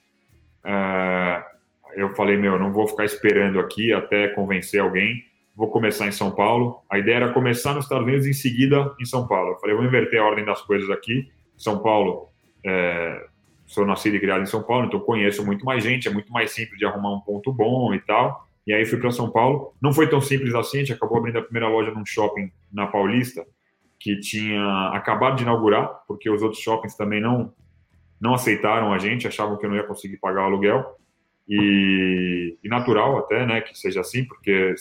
[0.65, 1.43] é,
[1.95, 5.23] eu falei, meu, não vou ficar esperando aqui até convencer alguém,
[5.55, 6.81] vou começar em São Paulo.
[6.89, 9.51] A ideia era começar nos Estados Unidos e em seguida em São Paulo.
[9.51, 11.31] Eu falei, vou inverter a ordem das coisas aqui.
[11.57, 12.29] São Paulo,
[12.65, 13.25] é,
[13.65, 16.51] sou nascido e criado em São Paulo, então conheço muito mais gente, é muito mais
[16.51, 18.47] simples de arrumar um ponto bom e tal.
[18.65, 19.73] E aí fui para São Paulo.
[19.81, 22.87] Não foi tão simples assim, a gente acabou abrindo a primeira loja num shopping na
[22.87, 23.45] Paulista,
[24.03, 27.53] que tinha acabado de inaugurar, porque os outros shoppings também não
[28.19, 30.97] não aceitaram a gente, achavam que eu não ia conseguir pagar o aluguel.
[31.47, 34.73] E, e natural até, né, que seja assim, porque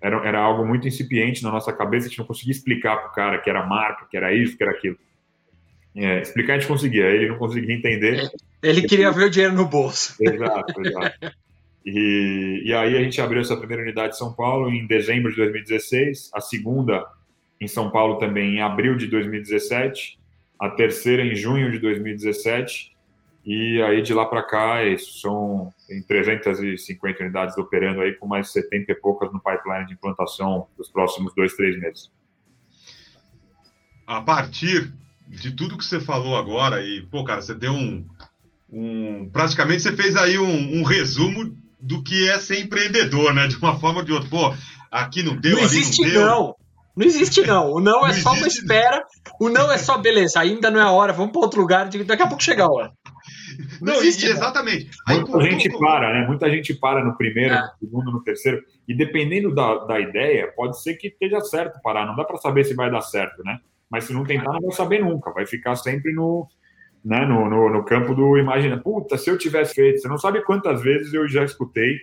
[0.00, 3.12] era, era algo muito incipiente na nossa cabeça, a gente não conseguia explicar para o
[3.12, 4.96] cara que era marca, que era isso, que era aquilo.
[5.96, 8.30] É, explicar a gente conseguia, ele não conseguia entender.
[8.62, 10.16] Ele queria ver o dinheiro no bolso.
[10.20, 11.36] Exato, exato.
[11.84, 15.36] E, e aí a gente abriu essa primeira unidade em São Paulo em dezembro de
[15.38, 17.04] 2016, a segunda
[17.60, 20.18] em São Paulo também em abril de 2017,
[20.58, 22.96] a terceira em junho de 2017,
[23.44, 28.50] e aí de lá para cá isso, são em 350 unidades operando aí com mais
[28.52, 32.10] 70 e poucas no pipeline de implantação dos próximos dois, três meses.
[34.06, 34.92] A partir
[35.28, 38.04] de tudo que você falou agora, e, pô, cara, você deu um.
[38.68, 43.46] um praticamente você fez aí um, um resumo do que é ser empreendedor, né?
[43.46, 44.28] De uma forma ou de outra.
[44.28, 44.54] Pô,
[44.90, 46.20] aqui não deu, não ali existe, não deu.
[46.26, 46.56] Não.
[46.96, 47.72] Não existe, não.
[47.72, 49.04] O não, é só uma espera.
[49.40, 52.22] O não é só, beleza, ainda não é a hora, vamos para outro lugar, daqui
[52.22, 52.92] a pouco chega a hora.
[53.80, 54.90] Não, não existe, exatamente.
[55.06, 56.26] Aí, Muita gente para, né?
[56.26, 57.60] Muita gente para no primeiro, é.
[57.60, 58.62] no segundo, no terceiro.
[58.86, 62.06] E dependendo da, da ideia, pode ser que esteja certo parar.
[62.06, 63.58] Não dá para saber se vai dar certo, né?
[63.90, 65.32] Mas se não tentar, não vai saber nunca.
[65.32, 66.46] Vai ficar sempre no,
[67.04, 68.78] né, no, no, no campo do imagina.
[68.78, 70.00] Puta, se eu tivesse feito.
[70.00, 71.96] Você não sabe quantas vezes eu já escutei.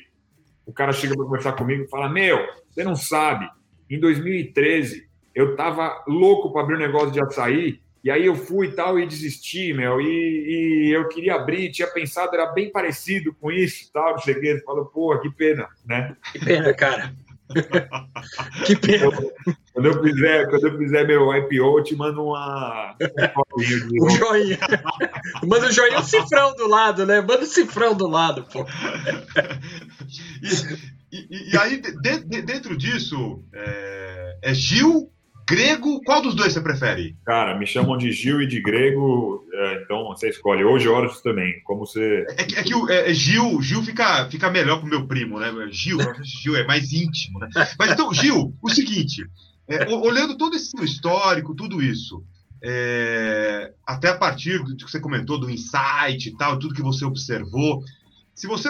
[0.65, 3.47] O cara chega para conversar comigo e fala: Meu, você não sabe.
[3.89, 7.80] Em 2013, eu tava louco para abrir um negócio de açaí.
[8.04, 10.00] E aí eu fui e tal e desisti, meu.
[10.00, 14.17] E, e, eu queria abrir, tinha pensado, era bem parecido com isso e tal.
[14.19, 16.15] Cheguei e falou, pô, que pena, né?
[16.32, 17.13] Que pena, cara.
[18.65, 19.12] que pena.
[19.73, 22.95] Quando eu, fizer, quando eu fizer meu IPO, eu te mando uma.
[24.02, 24.58] Um joinha.
[25.45, 27.21] Manda um joinha, um cifrão do lado, né?
[27.21, 28.65] Manda um cifrão do lado, pô.
[31.12, 35.10] E, e, aí, de, de, dentro disso, é, é Gil
[35.50, 37.15] Grego, qual dos dois você prefere?
[37.26, 40.62] Cara, me chamam de Gil e de Grego, é, então você escolhe.
[40.62, 42.26] Ou Jorge também, como você.
[42.38, 45.39] É, é que o, é, é, Gil, Gil fica, fica melhor com o meu primo,
[45.39, 45.50] né?
[45.72, 47.48] Gil, Gil é mais íntimo, né?
[47.80, 49.26] Mas então, Gil, o seguinte,
[49.70, 52.22] é, olhando todo esse histórico, tudo isso,
[52.62, 57.06] é, até a partir do que você comentou, do insight e tal, tudo que você
[57.06, 57.82] observou,
[58.38, 58.69] se você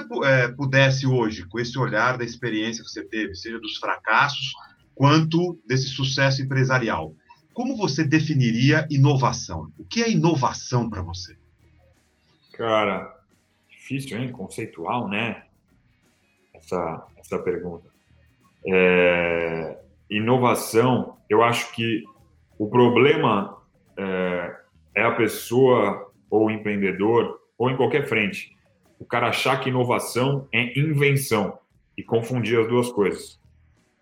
[0.56, 4.54] pudesse hoje, com esse olhar da experiência que você teve, seja dos fracassos
[4.96, 7.14] quanto desse sucesso empresarial.
[7.54, 9.70] Como você definiria inovação?
[9.78, 11.36] O que é inovação para você?
[12.54, 13.14] Cara,
[13.70, 14.32] difícil, hein?
[14.32, 15.44] Conceitual, né?
[16.54, 17.90] Essa, essa pergunta.
[18.66, 19.78] É,
[20.10, 22.06] inovação, eu acho que
[22.58, 23.62] o problema
[23.98, 24.60] é,
[24.96, 28.57] é a pessoa ou o empreendedor, ou em qualquer frente,
[29.00, 31.60] o cara achar que inovação é invenção
[31.98, 33.40] e confundir as duas coisas.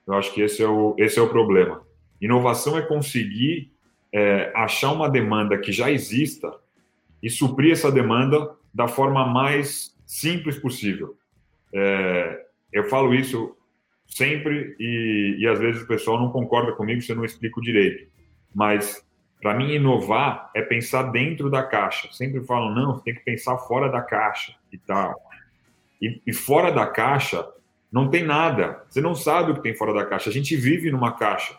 [0.07, 1.81] Eu acho que esse é o, esse é o problema.
[2.21, 3.71] Inovação é conseguir
[4.11, 6.53] é, achar uma demanda que já exista
[7.21, 11.17] e suprir essa demanda da forma mais simples possível.
[11.73, 13.55] É, eu falo isso
[14.07, 18.09] sempre e, e às vezes o pessoal não concorda comigo se eu não explico direito.
[18.53, 19.04] Mas
[19.45, 22.09] para mim inovar é pensar dentro da caixa.
[22.11, 25.13] Sempre falam não, tem que pensar fora da caixa e tal.
[26.01, 27.47] E, e fora da caixa
[27.91, 28.83] não tem nada.
[28.89, 30.31] Você não sabe o que tem fora da caixa.
[30.31, 31.55] A gente vive numa caixa.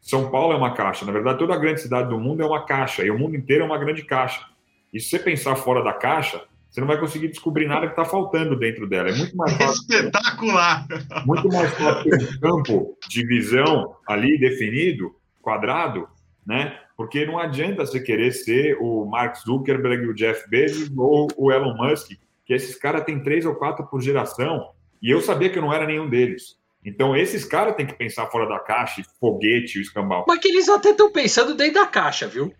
[0.00, 1.04] São Paulo é uma caixa.
[1.04, 3.04] Na verdade, toda a grande cidade do mundo é uma caixa.
[3.04, 4.42] E o mundo inteiro é uma grande caixa.
[4.90, 8.06] E se você pensar fora da caixa, você não vai conseguir descobrir nada que está
[8.06, 9.10] faltando dentro dela.
[9.10, 9.82] É muito mais fácil.
[9.82, 10.86] Espetacular!
[11.26, 16.08] Muito mais fácil ter um campo de visão ali definido, quadrado,
[16.46, 16.78] né?
[16.96, 21.74] Porque não adianta você querer ser o Mark Zuckerberg, o Jeff Bezos ou o Elon
[21.76, 22.12] Musk,
[22.44, 24.70] que esses caras têm três ou quatro por geração
[25.02, 26.56] e eu sabia que eu não era nenhum deles.
[26.84, 30.24] Então, esses caras têm que pensar fora da caixa, foguete, o escambau.
[30.26, 32.54] Mas que eles até estão pensando dentro da caixa, viu?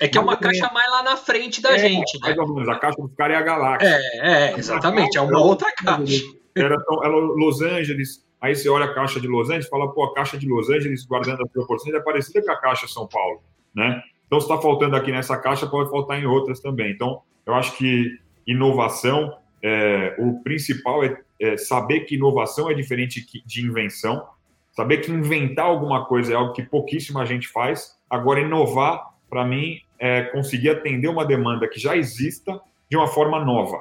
[0.00, 2.28] É que é uma caixa mais lá na frente da é, gente, né?
[2.28, 3.88] Mais ou menos, a caixa dos caras é a galáxia.
[3.88, 6.24] É, é exatamente, é uma outra caixa.
[6.54, 10.14] Era, era Los Angeles, Aí você olha a caixa de Los Angeles, fala, pô, a
[10.14, 13.42] caixa de Los Angeles, guardando as proporções, é parecida com a caixa São Paulo,
[13.74, 14.00] né?
[14.26, 16.92] Então, se está faltando aqui nessa caixa, pode faltar em outras também.
[16.92, 23.26] Então, eu acho que inovação, é, o principal é, é, saber que inovação é diferente
[23.44, 24.24] de invenção,
[24.72, 27.98] saber que inventar alguma coisa é algo que pouquíssima gente faz.
[28.08, 33.42] Agora, inovar, para mim, é conseguir atender uma demanda que já exista de uma forma
[33.44, 33.78] nova.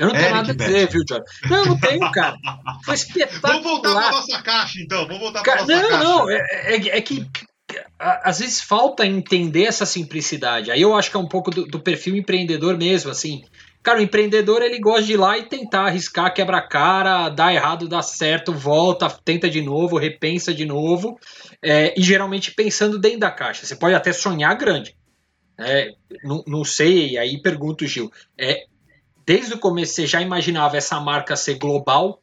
[0.00, 1.20] Eu não tenho Eric nada a dizer, viu, John?
[1.50, 2.34] Não, não tenho, cara.
[2.82, 3.52] Foi espetacular.
[3.52, 5.06] Vamos voltar para nossa caixa, então.
[5.06, 6.04] Vamos voltar para nossa não, caixa.
[6.04, 6.30] Não, não.
[6.30, 7.26] É, é, é, que
[7.98, 10.70] às vezes falta entender essa simplicidade.
[10.70, 13.44] Aí eu acho que é um pouco do, do, perfil empreendedor mesmo, assim.
[13.82, 17.52] Cara, o empreendedor ele gosta de ir lá e tentar arriscar, quebra a cara, dá
[17.52, 21.18] errado, dá certo, volta, tenta de novo, repensa de novo.
[21.62, 23.66] É, e geralmente pensando dentro da caixa.
[23.66, 24.96] Você pode até sonhar grande.
[25.58, 25.92] É,
[26.24, 28.10] não, não sei, aí pergunto, Gil.
[28.38, 28.64] É,
[29.30, 32.20] desde o começo você já imaginava essa marca ser global?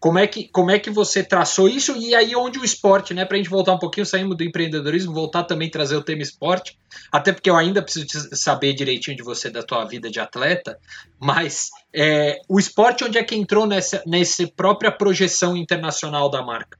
[0.00, 1.96] Como é que, como é que você traçou isso?
[1.96, 3.24] E aí onde o esporte, né?
[3.24, 6.76] Para a gente voltar um pouquinho, saímos do empreendedorismo, voltar também trazer o tema esporte,
[7.12, 10.76] até porque eu ainda preciso saber direitinho de você, da tua vida de atleta,
[11.20, 16.76] mas é, o esporte onde é que entrou nessa, nessa própria projeção internacional da marca?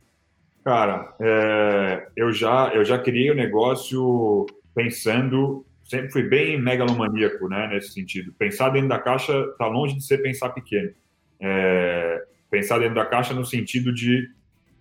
[0.65, 7.67] Cara, é, eu, já, eu já criei o negócio pensando sempre fui bem megalomaníaco, né,
[7.67, 8.33] nesse sentido.
[8.39, 10.93] Pensar dentro da caixa está longe de ser pensar pequeno.
[11.41, 14.29] É, pensar dentro da caixa no sentido de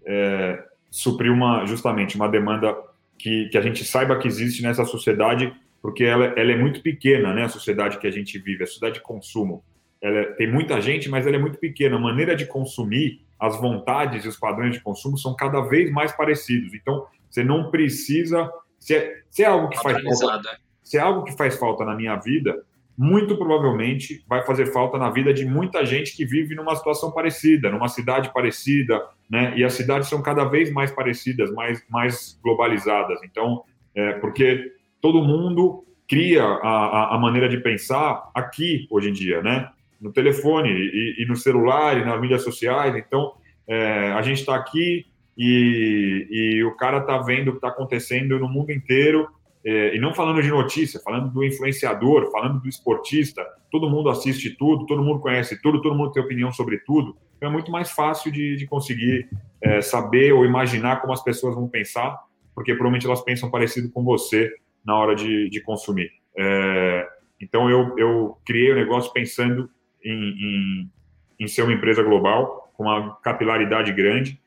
[0.06, 2.76] é, suprir uma, justamente uma demanda
[3.18, 7.34] que, que a gente saiba que existe nessa sociedade, porque ela, ela é muito pequena,
[7.34, 9.64] né, a sociedade que a gente vive, a sociedade de consumo.
[10.00, 11.96] Ela, é, tem muita gente, mas ela é muito pequena.
[11.96, 16.12] A maneira de consumir, as vontades e os padrões de consumo são cada vez mais
[16.12, 16.72] parecidos.
[16.76, 18.48] Então, você não precisa.
[18.78, 21.94] Se é, se é algo que faz falta, se é algo que faz falta na
[21.94, 22.64] minha vida,
[22.98, 27.70] muito provavelmente vai fazer falta na vida de muita gente que vive numa situação parecida,
[27.70, 29.00] numa cidade parecida,
[29.30, 29.54] né?
[29.56, 33.20] E as cidades são cada vez mais parecidas, mais, mais globalizadas.
[33.24, 33.62] Então,
[33.94, 39.70] é, porque todo mundo cria a, a, maneira de pensar aqui hoje em dia, né?
[40.02, 42.96] No telefone e, e no celular e nas mídias sociais.
[42.96, 43.34] Então,
[43.68, 45.06] é, a gente está aqui
[45.38, 49.30] e, e o cara está vendo o que está acontecendo no mundo inteiro
[49.66, 54.56] é, e não falando de notícia, falando do influenciador, falando do esportista, todo mundo assiste
[54.58, 57.18] tudo, todo mundo conhece tudo, todo mundo tem opinião sobre tudo.
[57.38, 59.30] Então é muito mais fácil de, de conseguir
[59.62, 62.18] é, saber ou imaginar como as pessoas vão pensar,
[62.56, 64.52] porque provavelmente elas pensam parecido com você
[64.86, 66.12] na hora de, de consumir.
[66.38, 67.08] É,
[67.42, 69.70] então eu, eu criei o negócio pensando
[70.04, 70.92] em, em,
[71.40, 74.40] em ser uma empresa global, com uma capilaridade grande.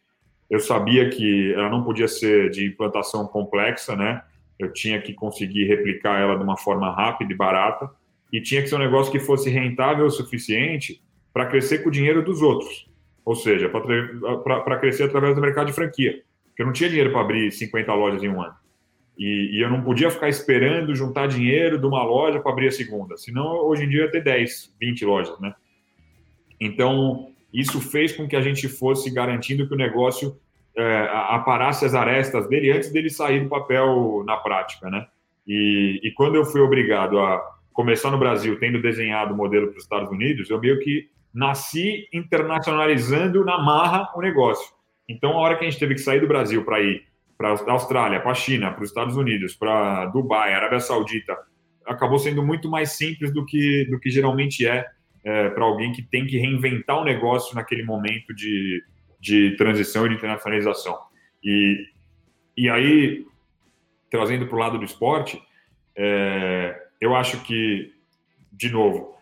[0.50, 4.22] Eu sabia que ela não podia ser de implantação complexa, né?
[4.64, 7.90] Eu tinha que conseguir replicar ela de uma forma rápida e barata,
[8.32, 11.92] e tinha que ser um negócio que fosse rentável o suficiente para crescer com o
[11.92, 12.88] dinheiro dos outros,
[13.24, 16.22] ou seja, para crescer através do mercado de franquia.
[16.46, 18.54] Porque eu não tinha dinheiro para abrir 50 lojas em um ano.
[19.18, 22.72] E, e, eu não podia ficar esperando juntar dinheiro de uma loja para abrir a
[22.72, 25.54] segunda, senão hoje em dia ia ter 10, 20 lojas, né?
[26.58, 30.38] Então, isso fez com que a gente fosse garantindo que o negócio
[30.76, 35.06] é, aparasse as arestas dele antes dele sair do papel na prática, né?
[35.46, 39.76] E, e quando eu fui obrigado a começar no Brasil, tendo desenhado o modelo para
[39.76, 44.72] os Estados Unidos, eu meio que nasci internacionalizando na marra o negócio.
[45.08, 47.04] Então, a hora que a gente teve que sair do Brasil para ir
[47.36, 51.36] para a Austrália, para a China, para os Estados Unidos, para Dubai, Arábia Saudita,
[51.84, 54.86] acabou sendo muito mais simples do que, do que geralmente é,
[55.24, 58.82] é para alguém que tem que reinventar o negócio naquele momento de,
[59.22, 60.98] de transição e de internacionalização.
[61.44, 61.86] E,
[62.56, 63.24] e aí,
[64.10, 65.40] trazendo para o lado do esporte,
[65.96, 67.92] é, eu acho que,
[68.52, 69.14] de novo,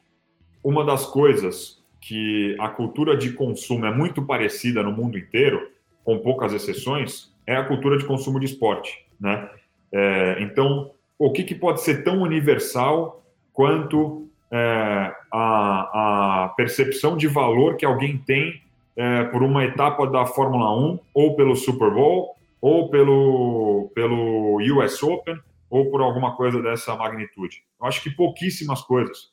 [0.65, 5.71] uma das coisas que a cultura de consumo é muito parecida no mundo inteiro,
[6.03, 9.51] com poucas exceções, é a cultura de consumo de esporte, né?
[9.93, 17.27] É, então, o que, que, pode ser tão universal quanto é, a, a percepção de
[17.27, 18.63] valor que alguém tem
[19.01, 25.03] é, por uma etapa da Fórmula 1, ou pelo Super Bowl, ou pelo, pelo US
[25.03, 25.39] Open,
[25.71, 27.63] ou por alguma coisa dessa magnitude.
[27.81, 29.31] Eu acho que pouquíssimas coisas.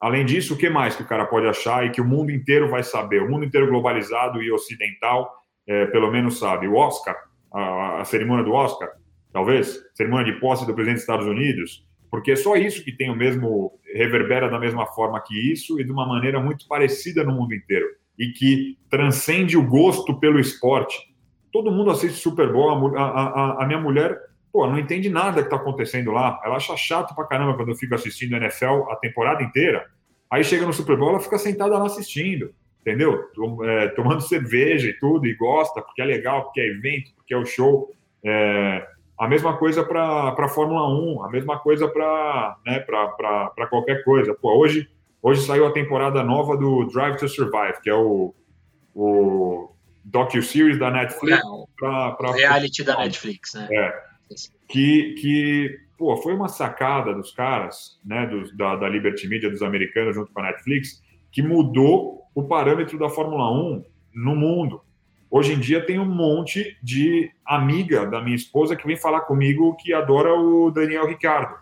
[0.00, 2.70] Além disso, o que mais que o cara pode achar e que o mundo inteiro
[2.70, 3.22] vai saber?
[3.22, 5.30] O mundo inteiro globalizado e ocidental,
[5.66, 6.66] é, pelo menos sabe.
[6.66, 7.14] O Oscar,
[7.52, 8.88] a, a, cerimônia do Oscar,
[9.30, 13.10] talvez, cerimônia de posse do presidente dos Estados Unidos, porque é só isso que tem
[13.10, 17.32] o mesmo, reverbera da mesma forma que isso e de uma maneira muito parecida no
[17.32, 20.96] mundo inteiro e que transcende o gosto pelo esporte.
[21.50, 24.16] Todo mundo assiste Super Bowl, a, a, a minha mulher
[24.52, 26.40] pô, não entende nada que está acontecendo lá.
[26.44, 29.86] Ela acha chato pra caramba quando eu fico assistindo NFL a temporada inteira.
[30.30, 32.54] Aí chega no Super Bowl, ela fica sentada lá assistindo.
[32.80, 33.20] entendeu?
[33.64, 37.38] É, tomando cerveja e tudo, e gosta, porque é legal, porque é evento, porque é
[37.38, 37.90] o show.
[38.24, 38.86] É,
[39.18, 42.84] a mesma coisa para a Fórmula 1, a mesma coisa para né,
[43.68, 44.34] qualquer coisa.
[44.34, 44.88] Pô, hoje,
[45.22, 48.34] hoje saiu a temporada nova do Drive to Survive, que é o,
[48.94, 49.70] o
[50.04, 51.38] docu-series da Netflix.
[51.38, 51.42] É,
[51.76, 52.32] pra, pra...
[52.32, 53.68] Reality da Netflix, né?
[53.72, 54.02] É.
[54.68, 59.62] Que, que pô, foi uma sacada dos caras, né, dos, da, da Liberty Media, dos
[59.62, 64.82] americanos, junto com a Netflix, que mudou o parâmetro da Fórmula 1 no mundo.
[65.30, 69.76] Hoje em dia tem um monte de amiga da minha esposa que vem falar comigo
[69.76, 71.56] que adora o Daniel Ricardo.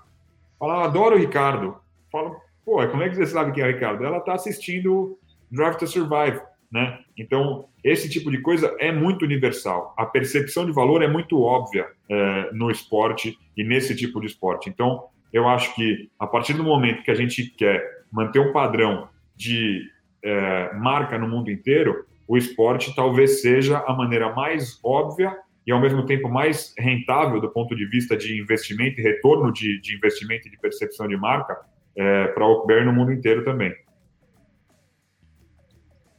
[0.58, 1.76] Fala, adoro o Ricardo.
[2.10, 2.34] Fala,
[2.68, 4.04] pô, como é que você sabe quem é o Ricardo?
[4.04, 5.18] Ela tá assistindo
[5.50, 6.38] Drive to Survive,
[6.70, 6.98] né?
[7.16, 9.94] Então, esse tipo de coisa é muito universal.
[9.96, 14.68] A percepção de valor é muito óbvia é, no esporte e nesse tipo de esporte.
[14.68, 19.08] Então, eu acho que a partir do momento que a gente quer manter um padrão
[19.34, 19.82] de
[20.22, 25.34] é, marca no mundo inteiro, o esporte talvez seja a maneira mais óbvia
[25.66, 29.80] e ao mesmo tempo mais rentável do ponto de vista de investimento e retorno de,
[29.80, 31.56] de investimento e de percepção de marca
[31.98, 33.74] é, para o Oakberry no mundo inteiro também.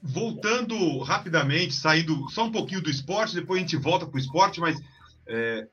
[0.02, 4.60] Voltando rapidamente, saindo só um pouquinho do esporte, depois a gente volta para o esporte,
[4.60, 4.80] mas
[5.28, 5.68] é,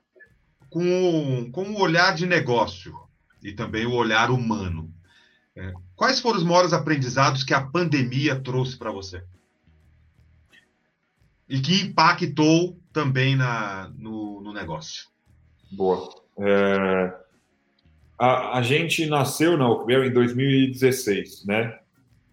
[0.71, 2.95] com, com o olhar de negócio
[3.43, 4.93] e também o olhar humano.
[5.55, 9.23] É, quais foram os maiores aprendizados que a pandemia trouxe para você?
[11.49, 15.07] e que impactou também na, no, no negócio.
[15.71, 16.09] Boa.
[16.39, 17.26] É,
[18.19, 21.79] a, a, gente nasceu na Oakberry em 2016, né?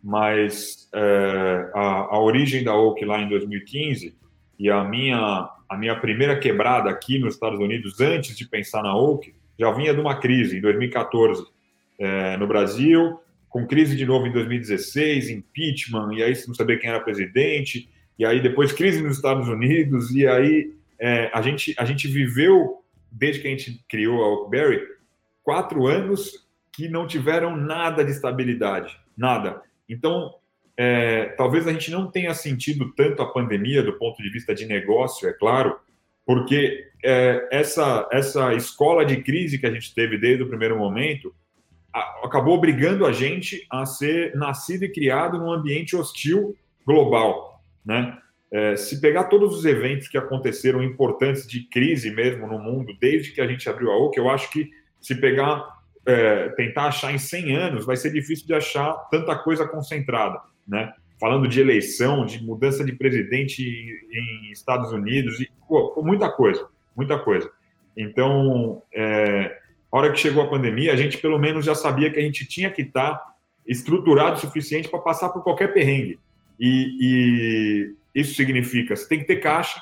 [0.03, 4.15] Mas é, a, a, origem da Oak lá em 2015
[4.59, 8.95] e a minha, a minha primeira quebrada aqui nos Estados Unidos, antes de pensar na
[8.95, 11.45] Oak, já vinha de uma crise em 2014
[11.99, 13.19] é, no Brasil,
[13.49, 18.25] com crise de novo em 2016, impeachment, e aí não sabia quem era presidente, e
[18.25, 23.41] aí depois crise nos Estados Unidos, e aí é, a, gente, a gente viveu, desde
[23.41, 24.81] que a gente criou a Oakberry,
[25.43, 29.61] quatro anos que não tiveram nada de estabilidade, nada.
[29.87, 30.33] Então,
[30.75, 34.65] é, talvez a gente não tenha sentido tanto a pandemia do ponto de vista de
[34.65, 35.77] negócio, é claro,
[36.25, 41.33] porque é, essa, essa escola de crise que a gente teve desde o primeiro momento
[41.93, 47.61] a, acabou obrigando a gente a ser nascido e criado num ambiente hostil global.
[47.85, 48.17] Né?
[48.51, 53.31] É, se pegar todos os eventos que aconteceram importantes de crise mesmo no mundo, desde
[53.31, 54.71] que a gente abriu a OC, eu acho que
[55.03, 55.63] se pegar,
[56.05, 60.41] é, tentar achar em 100 anos, vai ser difícil de achar tanta coisa concentrada.
[60.67, 60.91] Né?
[61.19, 67.19] Falando de eleição, de mudança de presidente em Estados Unidos, e, pô, muita coisa, muita
[67.19, 67.51] coisa.
[67.95, 69.57] Então, é,
[69.91, 72.47] a hora que chegou a pandemia, a gente pelo menos já sabia que a gente
[72.47, 73.21] tinha que estar
[73.67, 76.17] estruturado o suficiente para passar por qualquer perrengue.
[76.59, 79.81] E, e, isso significa você tem que ter caixa,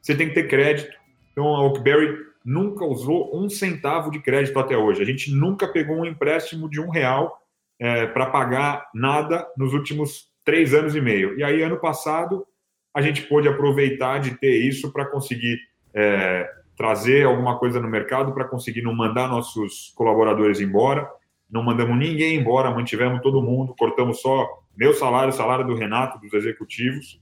[0.00, 0.96] você tem que ter crédito.
[1.32, 5.02] Então a Oakberry nunca usou um centavo de crédito até hoje.
[5.02, 7.40] A gente nunca pegou um empréstimo de um real
[7.78, 11.38] é, para pagar nada nos últimos três anos e meio.
[11.38, 12.46] E aí ano passado
[12.92, 15.58] a gente pôde aproveitar de ter isso para conseguir
[15.92, 21.08] é, trazer alguma coisa no mercado, para conseguir não mandar nossos colaboradores embora.
[21.50, 26.20] Não mandamos ninguém embora, mantivemos todo mundo, cortamos só meu salário, o salário do Renato,
[26.20, 27.20] dos executivos.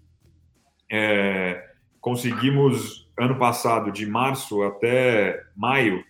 [0.90, 1.71] É,
[2.02, 6.04] conseguimos, ano passado, de março até maio,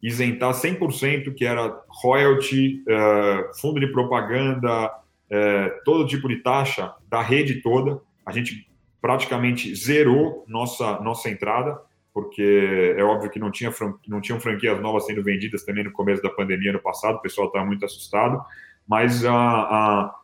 [0.00, 4.92] isentar 100%, que era royalty, é, fundo de propaganda,
[5.28, 8.00] é, todo tipo de taxa da rede toda.
[8.24, 8.68] A gente
[9.00, 11.80] praticamente zerou nossa, nossa entrada,
[12.12, 13.72] porque é óbvio que não, tinha,
[14.06, 17.46] não tinham franquias novas sendo vendidas também no começo da pandemia no passado, o pessoal
[17.46, 18.44] estava muito assustado,
[18.86, 20.14] mas a, a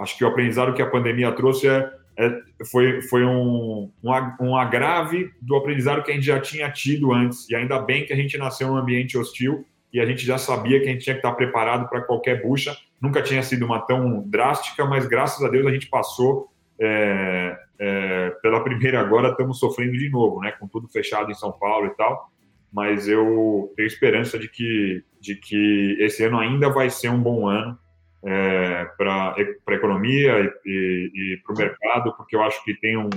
[0.00, 2.40] acho que o aprendizado que a pandemia trouxe é, é,
[2.70, 4.10] foi, foi um, um,
[4.40, 7.48] um agrave do aprendizado que a gente já tinha tido antes.
[7.48, 10.80] E ainda bem que a gente nasceu num ambiente hostil e a gente já sabia
[10.80, 12.76] que a gente tinha que estar preparado para qualquer bucha.
[13.00, 16.48] Nunca tinha sido uma tão drástica, mas graças a Deus a gente passou
[16.80, 20.52] é, é, pela primeira agora, estamos sofrendo de novo, né?
[20.52, 22.30] Com tudo fechado em São Paulo e tal.
[22.72, 27.46] Mas eu tenho esperança de que, de que esse ano ainda vai ser um bom
[27.46, 27.78] ano
[28.24, 32.96] é, para a economia e, e, e para o mercado, porque eu acho que tem
[32.96, 33.10] um,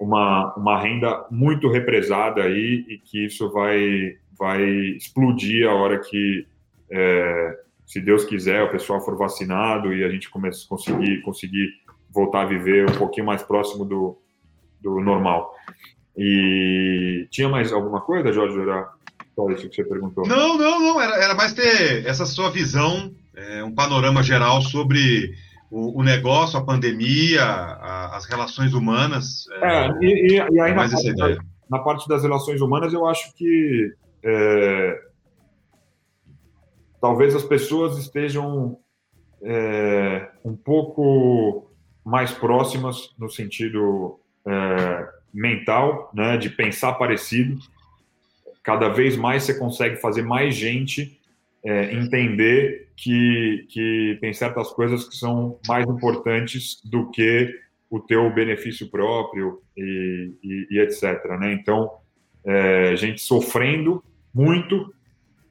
[0.00, 6.46] uma, uma renda muito represada aí e que isso vai, vai explodir a hora que,
[6.90, 11.68] é, se Deus quiser, o pessoal for vacinado e a gente comece, conseguir, conseguir
[12.10, 14.16] voltar a viver um pouquinho mais próximo do,
[14.80, 15.54] do normal.
[16.16, 18.60] E tinha mais alguma coisa, Jorge?
[18.60, 18.88] Era
[19.34, 20.26] só isso que você perguntou?
[20.26, 21.00] Não, não, não.
[21.00, 25.32] Era, era mais ter essa sua visão é, um panorama geral sobre
[25.70, 29.46] o, o negócio, a pandemia, a, as relações humanas.
[29.62, 31.36] É, é e, e, aí é na parte, da,
[31.70, 33.92] na, parte das relações humanas, eu acho que
[34.24, 35.00] é,
[37.00, 38.78] talvez as pessoas estejam
[40.44, 41.70] um pouco
[42.04, 44.18] mais próximas no sentido
[45.32, 47.56] mental, né, de pensar parecido.
[48.64, 51.17] Cada vez mais você consegue fazer mais gente
[51.64, 57.54] é, entender que, que tem certas coisas que são mais importantes do que
[57.90, 61.24] o teu benefício próprio e, e, e etc.
[61.38, 61.52] Né?
[61.52, 61.90] Então,
[62.44, 64.02] é, gente sofrendo
[64.34, 64.92] muito,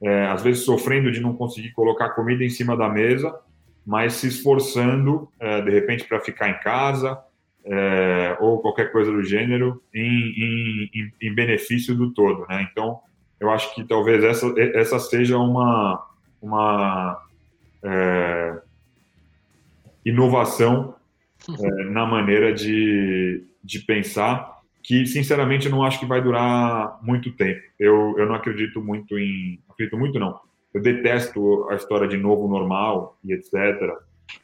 [0.02, 3.34] é, às vezes sofrendo de não conseguir colocar comida em cima da mesa,
[3.84, 7.18] mas se esforçando, é, de repente, para ficar em casa
[7.64, 12.46] é, ou qualquer coisa do gênero em, em, em, benefício do todo.
[12.48, 12.66] Né?
[12.70, 13.00] Então,
[13.40, 16.06] eu acho que talvez essa, essa seja uma,
[16.40, 17.22] uma
[17.82, 18.58] é,
[20.04, 20.94] inovação
[21.48, 27.30] é, na maneira de, de pensar, que sinceramente eu não acho que vai durar muito
[27.32, 27.62] tempo.
[27.78, 29.60] Eu, eu não acredito muito em.
[29.68, 30.40] Acredito muito, não.
[30.72, 33.54] Eu detesto a história de novo normal e etc.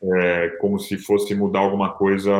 [0.02, 2.32] É, como se fosse mudar alguma coisa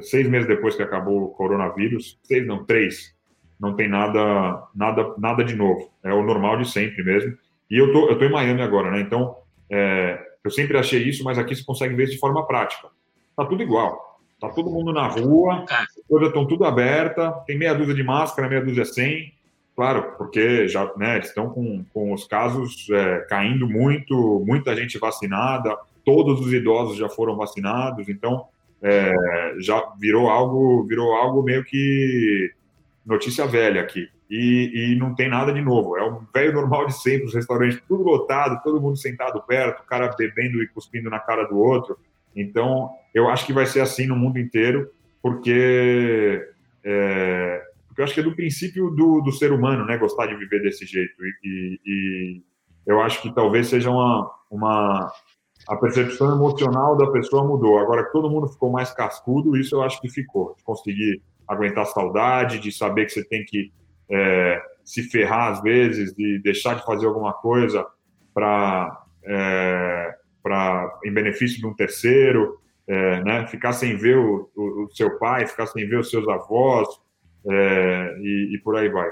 [0.00, 2.18] seis meses depois que acabou o coronavírus.
[2.22, 3.14] Seis, não, três.
[3.62, 5.88] Não tem nada, nada, nada de novo.
[6.02, 7.38] É o normal de sempre mesmo.
[7.70, 9.00] E eu tô, eu tô em Miami agora, né?
[9.00, 9.36] Então,
[9.70, 12.88] é, eu sempre achei isso, mas aqui você consegue ver isso de forma prática.
[13.36, 14.18] Tá tudo igual.
[14.40, 18.48] Tá todo mundo na rua, as coisas estão tudo aberta, tem meia dúzia de máscara,
[18.48, 19.32] meia dúzia sem.
[19.76, 25.78] Claro, porque já né, estão com, com os casos é, caindo muito, muita gente vacinada,
[26.04, 28.46] todos os idosos já foram vacinados, então
[28.82, 29.12] é,
[29.60, 32.52] já virou algo, virou algo meio que
[33.04, 35.94] notícia velha aqui e, e, não tem nada de novo.
[35.98, 39.86] É um velho normal de sempre, os restaurantes tudo lotado, todo mundo sentado perto, o
[39.86, 41.98] cara bebendo e cuspindo na cara do outro.
[42.34, 44.90] Então, eu acho que vai ser assim no mundo inteiro,
[45.20, 46.48] porque,
[46.82, 50.34] é, porque eu acho que é do princípio do, do ser humano, né, gostar de
[50.34, 51.14] viver desse jeito.
[51.44, 52.42] E, e
[52.86, 55.12] eu acho que talvez seja uma, uma
[55.68, 57.78] a percepção emocional da pessoa mudou.
[57.78, 60.54] Agora que todo mundo ficou mais cascudo, isso eu acho que ficou.
[60.56, 61.22] De conseguir
[61.52, 63.72] aguentar saudade, de saber que você tem que
[64.10, 67.86] é, se ferrar às vezes, de deixar de fazer alguma coisa
[68.34, 73.46] para é, para em benefício de um terceiro, é, né?
[73.46, 76.88] Ficar sem ver o, o, o, seu pai, ficar sem ver os seus avós
[77.48, 79.08] é, e, e, por aí vai.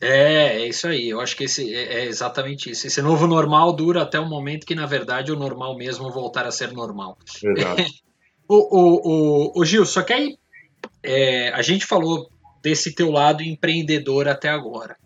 [0.00, 1.08] É, é isso aí.
[1.08, 2.86] Eu acho que esse é, é exatamente isso.
[2.86, 6.52] Esse novo normal dura até o momento que, na verdade, o normal mesmo voltar a
[6.52, 7.18] ser normal.
[7.42, 7.82] Exato.
[8.48, 10.38] o, o, o, o, Gil, só que aí
[11.02, 12.30] é, a gente falou
[12.62, 14.96] desse teu lado empreendedor até agora.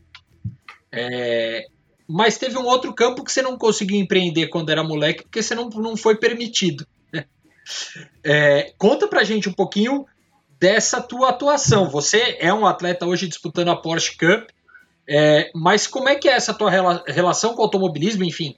[0.91, 1.67] É,
[2.07, 5.55] mas teve um outro campo que você não conseguiu empreender quando era moleque, porque você
[5.55, 6.87] não, não foi permitido.
[8.25, 10.07] É, conta pra gente um pouquinho
[10.59, 11.91] dessa tua atuação.
[11.91, 14.49] Você é um atleta hoje disputando a Porsche Cup,
[15.07, 18.57] é, mas como é que é essa tua rela relação com o automobilismo, enfim?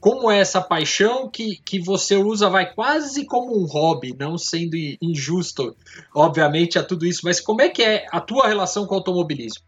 [0.00, 4.74] Como é essa paixão que, que você usa vai quase como um hobby, não sendo
[5.00, 5.76] injusto,
[6.14, 9.62] obviamente, a tudo isso, mas como é que é a tua relação com o automobilismo?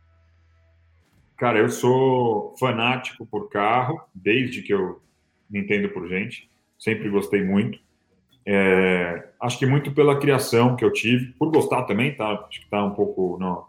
[1.37, 5.03] Cara, eu sou fanático por carro, desde que eu
[5.51, 7.79] me entendo por gente, sempre gostei muito.
[8.47, 12.47] É, acho que muito pela criação que eu tive, por gostar também, tá?
[12.49, 13.67] Acho que tá um pouco no,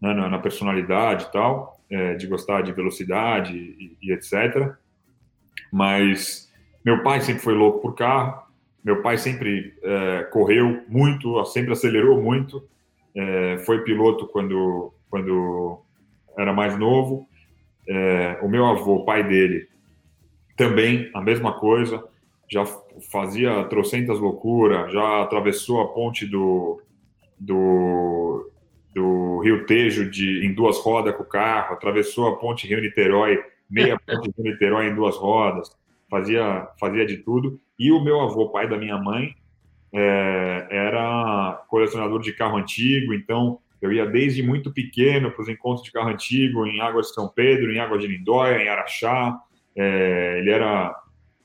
[0.00, 4.76] né, na, na personalidade e tal, é, de gostar de velocidade e, e etc.
[5.72, 6.52] Mas
[6.84, 8.46] meu pai sempre foi louco por carro,
[8.84, 12.62] meu pai sempre é, correu muito, sempre acelerou muito,
[13.14, 15.80] é, foi piloto quando, quando
[16.38, 17.28] era mais novo.
[17.88, 19.68] É, o meu avô, pai dele,
[20.56, 22.04] também a mesma coisa,
[22.48, 22.64] já
[23.10, 26.80] fazia trocentas loucuras, já atravessou a ponte do,
[27.38, 28.50] do,
[28.94, 33.98] do Rio Tejo de, em duas rodas com o carro, atravessou a ponte Rio-Niterói meia
[33.98, 35.70] ponte de Niterói em duas rodas,
[36.10, 37.60] fazia, fazia de tudo.
[37.78, 39.34] E o meu avô, pai da minha mãe,
[39.92, 45.84] é, era colecionador de carro antigo, então eu ia desde muito pequeno para os encontros
[45.84, 49.38] de carro antigo em Águas de São Pedro, em Águas de Lindóia, em Araxá.
[49.76, 50.94] É, ele era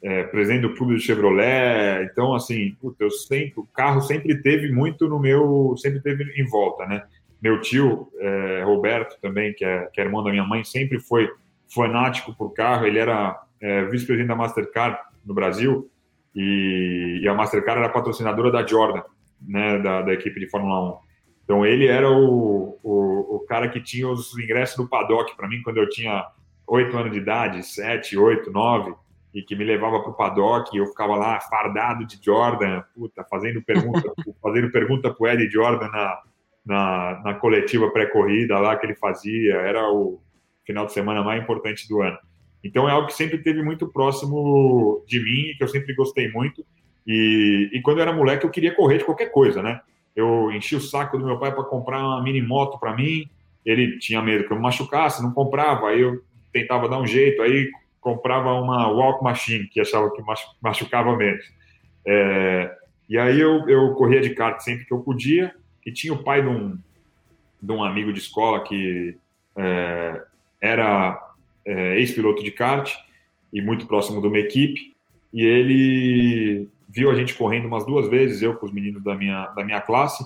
[0.02, 4.72] é, presidente do clube do Chevrolet, então assim, puta, eu sempre, o carro sempre teve
[4.72, 7.04] muito no meu, sempre teve em volta, né?
[7.42, 11.30] Meu tio é, Roberto também, que é, que é irmão da minha mãe, sempre foi
[11.74, 15.90] fanático por carro, ele era é, vice-presidente da Mastercard no Brasil
[16.36, 19.04] e, e, a Mastercard era patrocinadora da Jordan,
[19.42, 21.00] né, da, da equipe de Fórmula 1.
[21.44, 25.62] Então ele era o, o, o cara que tinha os ingressos do paddock para mim
[25.64, 26.26] quando eu tinha
[26.68, 28.94] 8 anos de idade, 7, 8, 9.
[29.34, 33.26] e que me levava para o paddock, e eu ficava lá fardado de Jordan, puta,
[33.30, 36.20] fazendo pergunta, fazendo pergunta pro Eddie Jordan na,
[36.66, 40.22] na, na coletiva pré-corrida lá que ele fazia, era o
[40.66, 42.18] final de semana mais importante do ano.
[42.64, 46.66] Então é algo que sempre teve muito próximo de mim, que eu sempre gostei muito.
[47.06, 49.82] E, e quando eu era moleque, eu queria correr de qualquer coisa, né?
[50.16, 53.28] Eu enchi o saco do meu pai para comprar uma mini moto para mim.
[53.66, 55.90] Ele tinha medo que eu me machucasse, não comprava.
[55.90, 56.22] Aí eu
[56.54, 57.42] tentava dar um jeito.
[57.42, 60.22] Aí comprava uma walk machine, que achava que
[60.62, 61.46] machucava menos.
[62.06, 62.76] É,
[63.08, 65.54] e aí eu, eu corria de kart sempre que eu podia,
[65.86, 66.78] e tinha o pai de um,
[67.62, 69.16] de um amigo de escola que
[69.56, 70.22] é,
[70.62, 71.20] era
[71.66, 72.94] é, ex-piloto de kart
[73.52, 74.96] e muito próximo de uma equipe,
[75.34, 79.48] e ele viu a gente correndo umas duas vezes, eu com os meninos da minha,
[79.48, 80.26] da minha classe,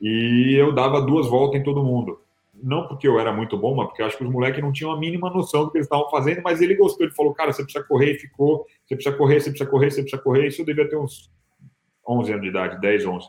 [0.00, 2.20] e eu dava duas voltas em todo mundo.
[2.54, 4.98] Não porque eu era muito bom, mas porque acho que os moleques não tinham a
[4.98, 7.84] mínima noção do que eles estavam fazendo, mas ele gostou, ele falou, cara, você precisa
[7.84, 10.88] correr, e ficou, você precisa correr, você precisa correr, você precisa correr, isso eu devia
[10.88, 11.30] ter uns
[12.08, 13.28] 11 anos de idade, 10, 11.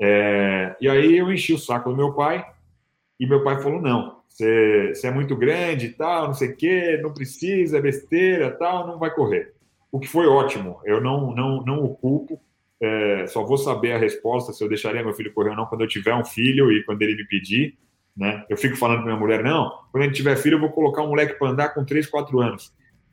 [0.00, 2.44] É, e aí eu enchi o saco do meu pai,
[3.20, 6.98] e meu pai falou, não, você, é muito grande e tal, não sei o quê,
[7.02, 9.52] não precisa, é besteira tal, não vai correr.
[9.92, 12.40] O que foi ótimo, eu não, não, não o culpo,
[12.80, 15.82] é, só vou saber a resposta se eu deixaria meu filho correr ou não quando
[15.82, 17.76] eu tiver um filho e quando ele me pedir,
[18.16, 18.44] né?
[18.48, 21.08] Eu fico falando para minha mulher, não, quando gente tiver filho, eu vou colocar um
[21.08, 22.72] moleque para andar com 3, 4 anos.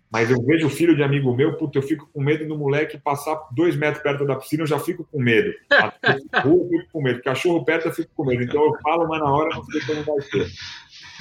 [0.10, 2.98] Mas eu vejo o filho de amigo meu, puta, eu fico com medo do moleque
[2.98, 5.54] passar dois metros perto da piscina, eu já fico com medo.
[6.46, 7.22] Eu fico com medo.
[7.22, 8.44] Cachorro perto, eu fico com medo.
[8.44, 10.48] Então eu falo, mas na hora não sei como vai ser.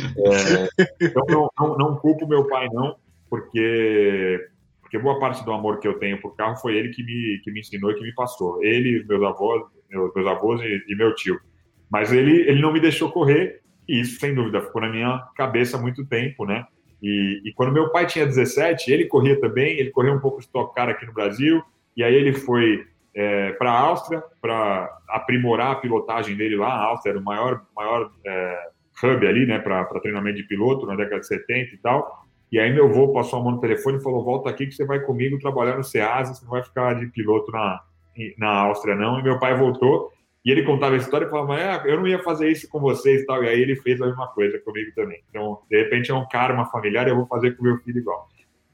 [0.01, 2.97] É, então não, não, não culpo meu pai, não,
[3.31, 4.49] porque,
[4.81, 7.51] porque boa parte do amor que eu tenho por carro foi ele que me, que
[7.51, 8.63] me ensinou e que me passou.
[8.63, 11.39] Ele, meus avós, meus, meus avós e, e meu tio.
[11.91, 15.77] Mas ele, ele não me deixou correr e isso, sem dúvida, ficou na minha cabeça
[15.77, 16.67] há muito tempo, né?
[17.03, 20.47] E, e quando meu pai tinha 17, ele corria também, ele correu um pouco de
[20.47, 21.63] Stock Car aqui no Brasil,
[21.97, 26.69] e aí ele foi é, para a Áustria para aprimorar a pilotagem dele lá.
[26.69, 28.69] A Áustria era o maior, maior é,
[29.03, 32.27] hub ali, né, para treinamento de piloto na década de 70 e tal.
[32.51, 34.85] E aí meu avô passou a mão no telefone e falou: volta aqui que você
[34.85, 37.81] vai comigo trabalhar no SEASA, você não vai ficar de piloto na,
[38.39, 39.19] na Áustria, não.
[39.19, 40.13] E meu pai voltou.
[40.45, 43.23] E ele contava a história e falava, ah, eu não ia fazer isso com vocês
[43.23, 43.43] e tal.
[43.43, 45.21] E aí ele fez a mesma coisa comigo também.
[45.29, 48.29] Então, de repente, é um karma familiar eu vou fazer com meu filho igual.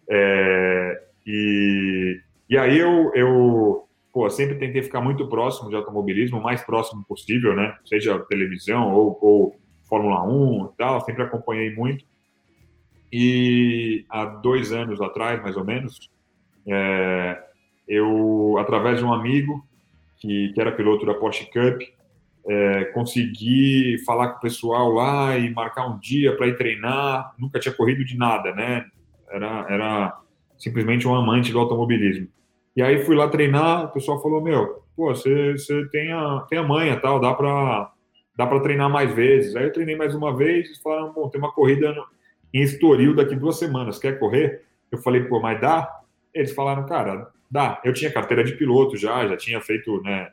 [0.07, 2.21] É, e,
[2.51, 7.03] e aí eu, eu pô, sempre tentei ficar muito próximo de automobilismo, o mais próximo
[7.09, 7.75] possível, né?
[7.87, 9.57] Seja televisão ou, ou
[9.93, 12.03] Fórmula 1 e tal, sempre acompanhei muito.
[13.13, 16.11] E há dois anos atrás, mais ou menos,
[16.67, 17.39] é,
[17.87, 19.63] eu, através de um amigo,
[20.17, 21.83] que, que era piloto da Porsche Cup,
[22.49, 27.35] é, consegui falar com o pessoal lá e marcar um dia para ir treinar.
[27.39, 28.87] Nunca tinha corrido de nada, né?
[29.29, 30.21] Era, era
[30.57, 32.29] simplesmente um amante do automobilismo.
[32.75, 36.59] E aí fui lá treinar, o pessoal falou: Meu, pô, você, você tem, a, tem
[36.59, 37.92] a manha tal, dá para
[38.37, 39.57] dá para treinar mais vezes.
[39.57, 41.95] Aí eu treinei mais uma vez e falaram: Bom, tem uma corrida
[42.53, 44.63] em Estoril daqui duas semanas, quer correr?
[44.91, 46.01] Eu falei: Pô, mas dá?
[46.35, 47.83] Eles falaram: Cara, Dá.
[47.85, 50.31] Eu tinha carteira de piloto já, já tinha feito né,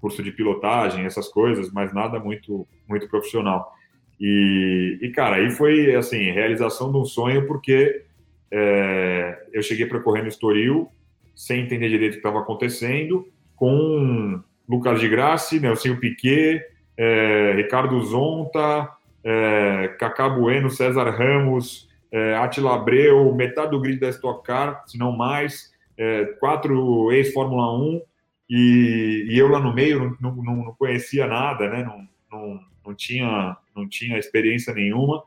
[0.00, 3.74] curso de pilotagem, essas coisas, mas nada muito, muito profissional.
[4.18, 8.06] E, e cara, aí foi assim, realização de um sonho, porque
[8.50, 10.90] é, eu cheguei para correr no Estoril
[11.36, 16.62] sem entender direito o que estava acontecendo, com Lucas de Grassi, Nelson Piquet,
[16.96, 18.88] é, Ricardo Zonta,
[19.24, 24.98] é, Cacá Bueno, César Ramos, é, Attila Abreu, metade do grid da Stock Car, se
[24.98, 28.02] não mais, é, quatro ex-Fórmula 1
[28.50, 31.82] e, e, eu lá no meio não, não, não conhecia nada, né?
[31.82, 35.22] Não, não, não, tinha, não tinha experiência nenhuma.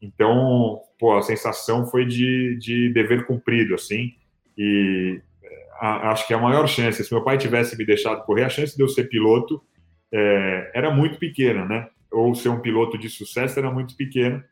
[0.00, 4.14] Então, pô, a sensação foi de, de dever cumprido, assim.
[4.56, 5.20] E
[5.78, 8.74] a, acho que a maior chance, se meu pai tivesse me deixado correr, a chance
[8.74, 9.62] de eu ser piloto
[10.12, 11.88] é, era muito pequena, né?
[12.10, 14.44] Ou ser um piloto de sucesso era muito pequena.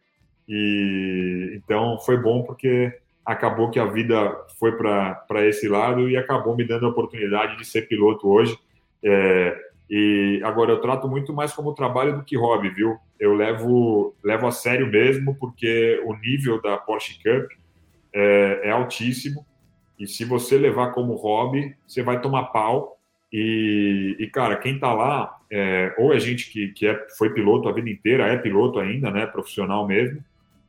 [0.49, 2.93] E então foi bom porque
[3.25, 7.65] acabou que a vida foi para esse lado e acabou me dando a oportunidade de
[7.65, 8.59] ser piloto hoje.
[9.05, 9.57] É,
[9.91, 12.97] e agora eu trato muito mais como trabalho do que hobby, viu?
[13.19, 17.51] Eu levo, levo a sério mesmo, porque o nível da Porsche Cup
[18.13, 19.47] é, é altíssimo.
[19.99, 22.99] E se você levar como hobby, você vai tomar pau.
[23.33, 27.69] E, e cara, quem tá lá, é, ou é gente que, que é, foi piloto
[27.69, 29.27] a vida inteira, é piloto ainda, né?
[29.27, 30.23] Profissional mesmo,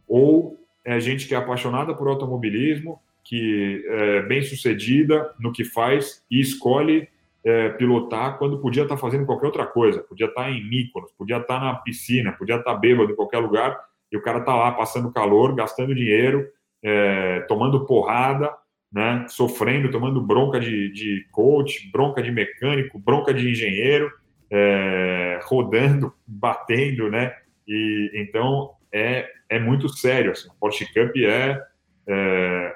[0.07, 6.23] ou é gente que é apaixonada por automobilismo, que é bem sucedida no que faz
[6.31, 7.07] e escolhe
[7.43, 10.01] é, pilotar quando podia estar fazendo qualquer outra coisa.
[10.01, 13.77] Podia estar em Mykonos, podia estar na piscina, podia estar bêbado em qualquer lugar
[14.11, 16.47] e o cara está lá passando calor, gastando dinheiro,
[16.81, 18.51] é, tomando porrada
[18.91, 24.11] né, sofrendo, tomando bronca de, de coach, bronca de mecânico, bronca de engenheiro,
[24.51, 27.35] é, rodando, batendo, né?
[27.67, 30.31] E então é, é muito sério.
[30.31, 30.49] Assim.
[30.49, 31.61] O Porsche Cup é,
[32.07, 32.73] é,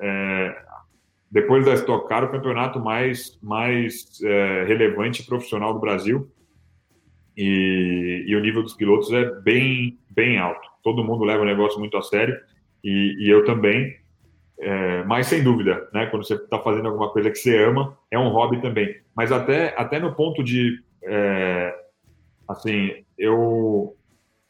[0.00, 0.56] é,
[1.30, 6.30] depois da Stock Car o campeonato mais mais é, relevante e profissional do Brasil.
[7.36, 10.68] E, e, o nível dos pilotos é bem bem alto.
[10.82, 12.38] Todo mundo leva o negócio muito a sério
[12.82, 13.96] e, e eu também.
[14.56, 16.06] É, mas sem dúvida, né?
[16.06, 18.96] Quando você está fazendo alguma coisa que você ama, é um hobby também.
[19.16, 21.74] Mas até até no ponto de é,
[22.48, 23.96] assim, eu,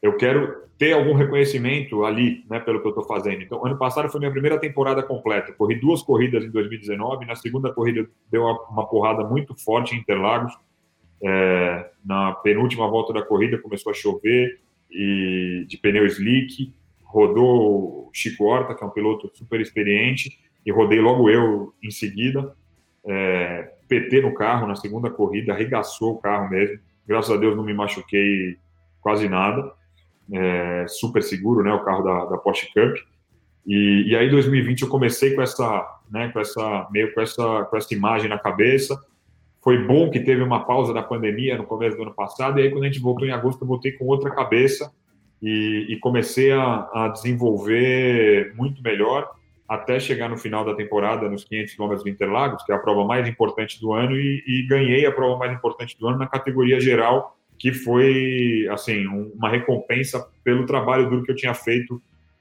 [0.02, 3.42] eu quero ter algum reconhecimento ali, né, pelo que eu estou fazendo.
[3.42, 5.52] Então, ano passado foi minha primeira temporada completa.
[5.52, 7.26] Corri duas corridas em 2019.
[7.26, 10.52] Na segunda corrida deu uma, porrada muito forte em Interlagos.
[11.22, 16.74] É, na penúltima volta da corrida começou a chover e de pneu slick.
[17.02, 20.36] Rodou o Chico Horta, que é um piloto super experiente,
[20.66, 22.56] e rodei logo eu em seguida.
[23.06, 26.78] É, PT no carro na segunda corrida, arregaçou o carro mesmo.
[27.06, 28.56] Graças a Deus não me machuquei
[29.00, 29.72] quase nada.
[30.32, 31.72] É, super seguro, né?
[31.72, 32.96] O carro da, da Porsche Cup.
[33.66, 36.28] E, e aí, 2020, eu comecei com essa, né?
[36.28, 38.98] Com essa meio com essa com essa imagem na cabeça.
[39.62, 42.58] Foi bom que teve uma pausa da pandemia no começo do ano passado.
[42.58, 44.90] E aí, quando a gente voltou em agosto, eu voltei com outra cabeça
[45.42, 49.30] e, e comecei a, a desenvolver muito melhor
[49.68, 53.04] até chegar no final da temporada nos 500 km de Interlagos, que é a prova
[53.04, 56.78] mais importante do ano, e, e, ganhei a prova mais importante do ano na categoria
[56.80, 62.00] geral, que foi assim uma recompensa pelo trabalho duro que eu tinha feito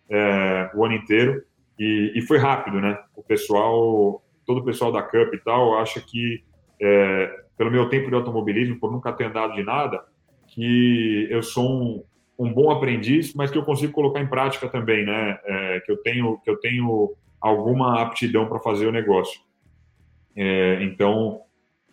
[0.09, 1.43] é, o ano inteiro
[1.79, 2.99] e, e, foi rápido, né?
[3.15, 6.43] O pessoal, todo o pessoal da Cup e tal, acha que
[6.81, 10.03] é, pelo meu tempo de automobilismo, por nunca ter andado de nada,
[10.47, 12.03] que eu sou um,
[12.37, 15.39] um bom aprendiz, mas que eu consigo colocar em prática também, né?
[15.45, 19.39] É, que eu tenho que eu tenho alguma aptidão para fazer o negócio.
[20.35, 21.41] É, então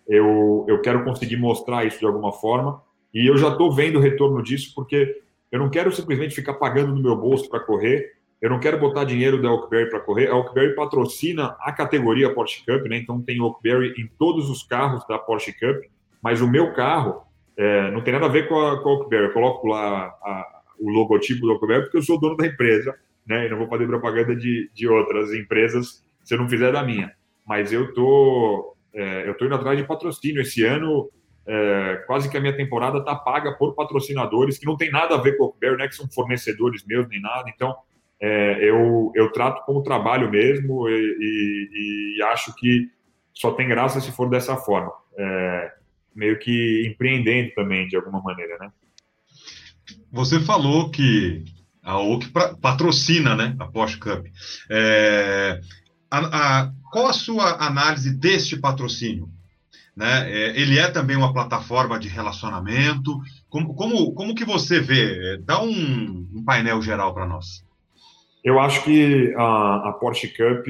[0.08, 2.82] eu eu quero conseguir mostrar isso de alguma forma
[3.12, 5.20] e eu já estou vendo o retorno disso porque
[5.50, 8.12] eu não quero simplesmente ficar pagando no meu bolso para correr.
[8.40, 10.28] Eu não quero botar dinheiro da Oakberry para correr.
[10.28, 12.96] A Oakberry patrocina a categoria Porsche Cup, né?
[12.96, 15.84] Então tem Oakberry em todos os carros da Porsche Cup.
[16.22, 17.22] Mas o meu carro
[17.56, 19.26] é, não tem nada a ver com a, com a Oakberry.
[19.26, 22.94] Eu coloco lá a, o logotipo do Oakberry porque eu sou dono da empresa,
[23.26, 23.46] né?
[23.46, 27.12] E não vou fazer propaganda de, de outras empresas se eu não fizer da minha.
[27.46, 30.40] Mas eu tô, é, eu tô indo atrás de patrocínio.
[30.40, 31.10] Esse ano,
[31.46, 35.20] é, quase que a minha temporada está paga por patrocinadores que não tem nada a
[35.20, 35.88] ver com o Oakberry, né?
[35.88, 37.50] Que são fornecedores meus nem nada.
[37.54, 37.76] Então,
[38.20, 42.90] é, eu, eu trato como trabalho mesmo e, e, e, acho que
[43.32, 44.92] só tem graça se for dessa forma.
[45.16, 45.72] É,
[46.14, 48.70] meio que empreendendo também, de alguma maneira, né?
[50.12, 51.44] Você falou que
[51.82, 52.30] a OUC
[52.60, 54.26] patrocina né, a Porsche Cup.
[54.70, 55.60] É,
[56.10, 56.18] a,
[56.62, 59.28] a, qual a sua análise deste patrocínio?
[59.96, 60.30] Né?
[60.30, 63.18] É, ele é também uma plataforma de relacionamento?
[63.48, 65.38] Como, como, como que você vê?
[65.38, 67.64] Dá um, um painel geral para nós.
[68.42, 70.66] Eu acho que a, a Porsche Cup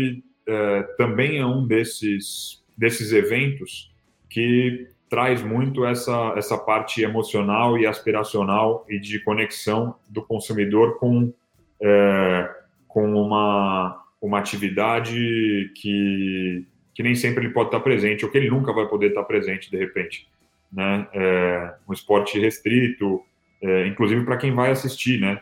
[0.47, 3.91] é, também é um desses, desses eventos
[4.29, 11.35] que traz muito essa, essa parte emocional e aspiracional e de conexão do consumidor com,
[11.83, 12.49] é,
[12.87, 18.49] com uma, uma atividade que, que nem sempre ele pode estar presente ou que ele
[18.49, 20.29] nunca vai poder estar presente de repente.
[20.73, 21.09] Né?
[21.13, 23.21] É, um esporte restrito,
[23.61, 25.41] é, inclusive para quem vai assistir, né?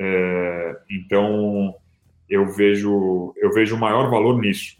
[0.00, 1.74] É, então
[2.30, 4.78] eu vejo eu vejo maior valor nisso,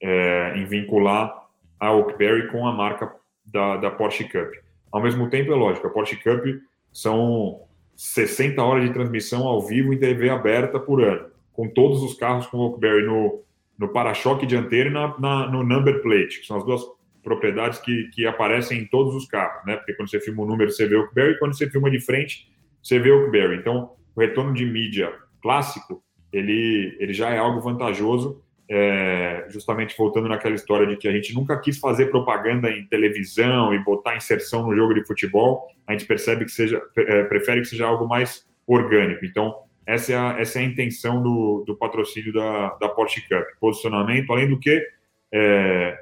[0.00, 1.46] é, em vincular
[1.78, 3.12] a Oakberry com a marca
[3.52, 4.52] da, da Porsche Cup.
[4.90, 6.44] Ao mesmo tempo, é lógico, a Porsche Cup
[6.92, 7.60] são
[7.96, 12.46] 60 horas de transmissão ao vivo em TV aberta por ano, com todos os carros
[12.46, 13.42] com Oakberry no,
[13.78, 16.82] no para-choque dianteiro e na, na, no number plate, que são as duas
[17.22, 19.76] propriedades que, que aparecem em todos os carros, né?
[19.76, 22.50] Porque quando você filma o número, você vê Oakberry, e quando você filma de frente,
[22.82, 23.56] você vê Oakberry.
[23.56, 28.42] Então, o retorno de mídia clássico, ele, ele já é algo vantajoso
[28.74, 33.74] é, justamente voltando naquela história de que a gente nunca quis fazer propaganda em televisão
[33.74, 37.66] e botar inserção no jogo de futebol, a gente percebe que seja, é, prefere que
[37.66, 39.26] seja algo mais orgânico.
[39.26, 39.54] Então,
[39.84, 43.44] essa é a, essa é a intenção do, do patrocínio da, da Porsche Cup.
[43.60, 44.82] Posicionamento, além do que,
[45.30, 45.98] é,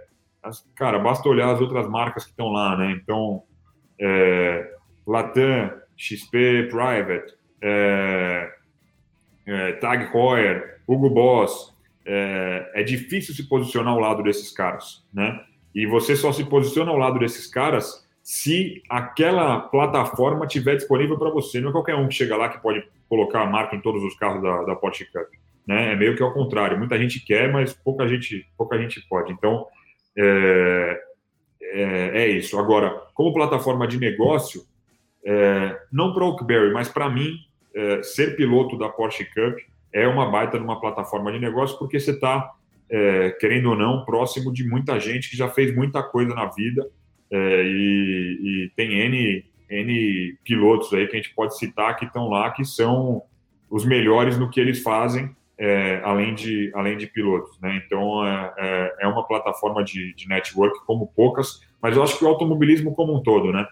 [0.76, 2.92] cara, basta olhar as outras marcas que estão lá, né?
[2.92, 3.42] Então,
[4.00, 8.52] é, Latam, XP Private, é,
[9.44, 11.74] é, Tag Heuer, Hugo Boss,
[12.04, 15.40] é, é difícil se posicionar ao lado desses caras, né?
[15.74, 21.30] E você só se posiciona ao lado desses caras se aquela plataforma tiver disponível para
[21.30, 21.60] você.
[21.60, 24.14] Não é qualquer um que chega lá que pode colocar a marca em todos os
[24.16, 25.28] carros da, da Porsche Cup.
[25.66, 25.92] né?
[25.92, 26.78] É meio que ao contrário.
[26.78, 29.32] Muita gente quer, mas pouca gente, pouca gente pode.
[29.32, 29.66] Então,
[30.16, 31.00] é,
[31.62, 32.58] é, é isso.
[32.58, 34.64] Agora, como plataforma de negócio,
[35.24, 37.36] é, não para o Oakberry, mas para mim,
[37.74, 39.58] é, ser piloto da Porsche Cup
[39.92, 42.50] é uma baita numa plataforma de negócio, porque você está,
[42.88, 46.88] é, querendo ou não, próximo de muita gente que já fez muita coisa na vida
[47.30, 52.28] é, e, e, tem N, N pilotos aí que a gente pode citar que estão
[52.28, 53.22] lá, que são
[53.70, 57.58] os melhores no que eles fazem, é, além, de, além de pilotos.
[57.60, 57.80] Né?
[57.84, 62.24] Então, é, é, é uma plataforma de, de network como poucas, mas eu acho que
[62.24, 63.66] o automobilismo como um todo, né?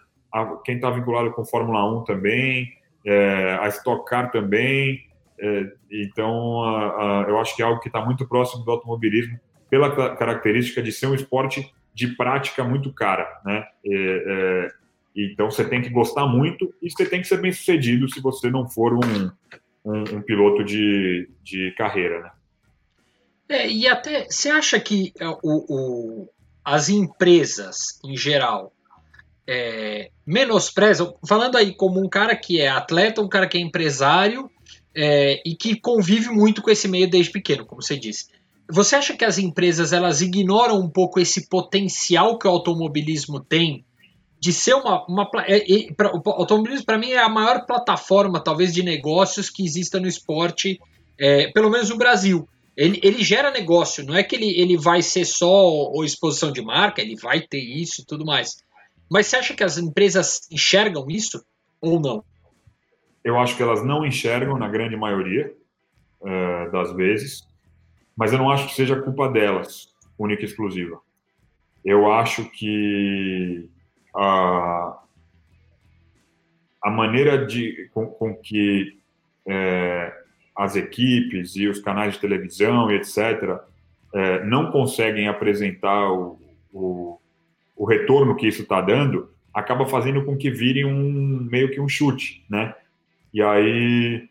[0.64, 2.68] quem está vinculado com Fórmula 1 também,
[3.04, 5.07] é, a Stock Car também.
[5.40, 9.38] É, então, a, a, eu acho que é algo que está muito próximo do automobilismo,
[9.70, 13.40] pela característica de ser um esporte de prática muito cara.
[13.44, 13.66] Né?
[13.84, 14.68] É, é,
[15.14, 18.50] então, você tem que gostar muito e você tem que ser bem sucedido se você
[18.50, 19.30] não for um,
[19.84, 22.20] um, um piloto de, de carreira.
[22.20, 22.30] Né?
[23.48, 26.28] É, e até, você acha que é, o, o,
[26.64, 28.72] as empresas, em geral,
[29.46, 34.50] é, menosprezam, falando aí como um cara que é atleta, um cara que é empresário
[35.00, 38.26] é, e que convive muito com esse meio desde pequeno, como você disse.
[38.68, 43.84] Você acha que as empresas elas ignoram um pouco esse potencial que o automobilismo tem
[44.40, 45.06] de ser uma.
[45.06, 49.48] uma é, é, pra, o automobilismo, para mim, é a maior plataforma, talvez, de negócios
[49.48, 50.80] que exista no esporte,
[51.16, 52.48] é, pelo menos no Brasil.
[52.76, 56.62] Ele, ele gera negócio, não é que ele, ele vai ser só ou exposição de
[56.62, 58.58] marca, ele vai ter isso e tudo mais.
[59.08, 61.42] Mas você acha que as empresas enxergam isso
[61.80, 62.22] ou não?
[63.24, 65.52] Eu acho que elas não enxergam na grande maioria
[66.20, 67.46] uh, das vezes,
[68.16, 71.00] mas eu não acho que seja culpa delas, única e exclusiva.
[71.84, 73.68] Eu acho que
[74.14, 74.98] a,
[76.82, 78.98] a maneira de, com, com que
[79.46, 80.12] é,
[80.58, 83.60] as equipes e os canais de televisão e etc.
[84.12, 86.40] É, não conseguem apresentar o,
[86.72, 87.20] o,
[87.76, 91.88] o retorno que isso está dando acaba fazendo com que vire um meio que um
[91.88, 92.74] chute, né?
[93.32, 94.28] E aí,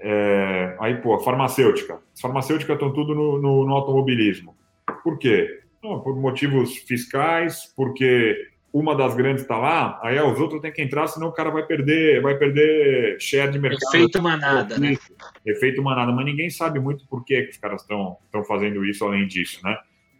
[0.00, 2.00] é, aí pô, farmacêutica.
[2.14, 4.56] As farmacêuticas estão tudo no, no, no automobilismo.
[5.02, 5.60] Por quê?
[5.82, 8.36] Não, por motivos fiscais, porque
[8.72, 11.64] uma das grandes está lá, aí os outros têm que entrar, senão o cara vai
[11.64, 13.94] perder, vai perder share de mercado.
[13.94, 14.96] Efeito manada, né?
[15.44, 19.26] Efeito manada, mas ninguém sabe muito por que, que os caras estão fazendo isso além
[19.26, 19.76] disso, né?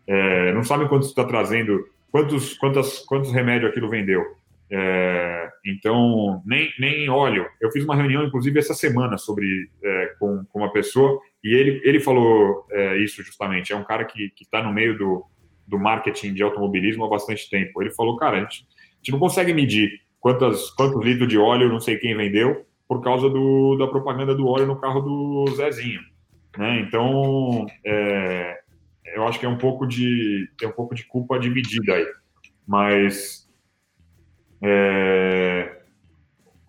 [0.06, 4.24] É, não sabem quanto está trazendo quantos, quantos, quantos remédios aquilo vendeu.
[4.72, 7.46] É, então, nem, nem óleo.
[7.60, 11.80] Eu fiz uma reunião, inclusive, essa semana sobre é, com, com uma pessoa e ele,
[11.84, 13.72] ele falou é, isso justamente.
[13.72, 15.24] É um cara que está no meio do,
[15.66, 17.82] do marketing de automobilismo há bastante tempo.
[17.82, 21.68] Ele falou, cara, a gente, a gente não consegue medir quantas, quantos litros de óleo
[21.68, 26.00] não sei quem vendeu por causa do, da propaganda do óleo no carro do Zezinho.
[26.58, 26.80] Né?
[26.80, 28.60] Então, é,
[29.14, 32.06] eu acho que é um pouco de tem um pouco de culpa dividida aí,
[32.66, 33.48] mas
[34.62, 35.80] é,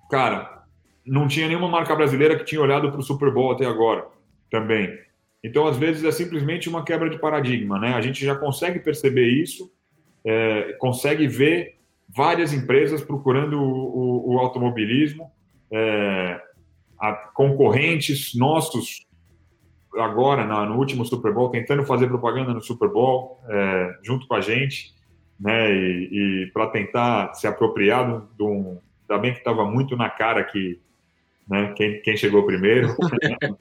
[0.09, 0.63] cara,
[1.05, 4.05] não tinha nenhuma marca brasileira que tinha olhado para o Super Bowl até agora
[4.49, 4.97] também.
[5.43, 7.93] Então, às vezes é simplesmente uma quebra de paradigma, né?
[7.93, 9.71] A gente já consegue perceber isso,
[10.23, 15.31] é, consegue ver várias empresas procurando o, o, o automobilismo,
[15.71, 16.39] é,
[17.33, 19.07] concorrentes nossos
[19.97, 24.41] agora, no último Super Bowl, tentando fazer propaganda no Super Bowl, é, junto com a
[24.41, 24.93] gente,
[25.41, 28.79] né, e, e para tentar se apropriar de um.
[29.09, 30.79] Ainda bem que estava muito na cara que
[31.49, 32.95] né, quem, quem chegou primeiro.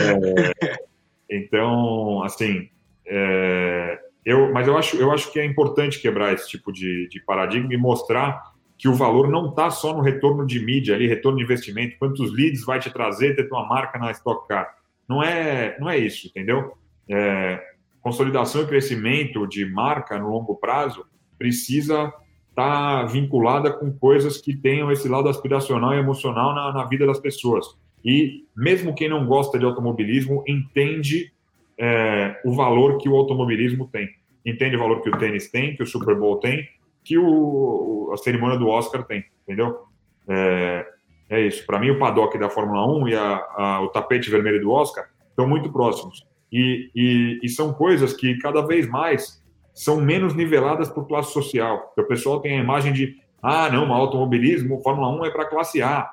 [0.00, 0.88] é,
[1.30, 2.68] então, assim,
[3.06, 7.20] é, eu, mas eu acho, eu acho que é importante quebrar esse tipo de, de
[7.20, 8.42] paradigma e mostrar
[8.76, 12.32] que o valor não está só no retorno de mídia, ali, retorno de investimento, quantos
[12.32, 16.26] leads vai te trazer ter tua marca na Stock Car não é, não é isso,
[16.26, 16.76] entendeu?
[17.08, 17.60] É,
[18.02, 21.06] consolidação e crescimento de marca no longo prazo
[21.38, 22.12] precisa
[22.50, 27.06] estar tá vinculada com coisas que tenham esse lado aspiracional e emocional na, na vida
[27.06, 27.66] das pessoas.
[28.04, 31.32] E mesmo quem não gosta de automobilismo entende
[31.78, 34.08] é, o valor que o automobilismo tem.
[34.44, 36.68] Entende o valor que o tênis tem, que o Super Bowl tem,
[37.04, 39.84] que o, a cerimônia do Oscar tem, entendeu?
[40.28, 40.86] É,
[41.30, 41.64] é isso.
[41.66, 45.08] Para mim, o paddock da Fórmula 1 e a, a, o tapete vermelho do Oscar
[45.30, 46.26] estão muito próximos.
[46.50, 49.42] E, e, e, são coisas que cada vez mais
[49.78, 51.94] são menos niveladas por classe social.
[51.96, 56.10] o pessoal tem a imagem de, ah, não, automobilismo, Fórmula 1 é para classe A.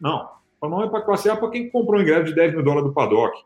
[0.00, 0.28] Não,
[0.60, 2.88] Fórmula 1 é para classe A para quem comprou um ingresso de 10 mil dólares
[2.88, 3.36] do paddock.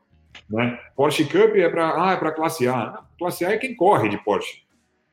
[0.51, 0.79] Né?
[0.95, 3.03] Porsche Cup é para ah, é para classe A.
[3.18, 4.62] Classe A é quem corre de Porsche.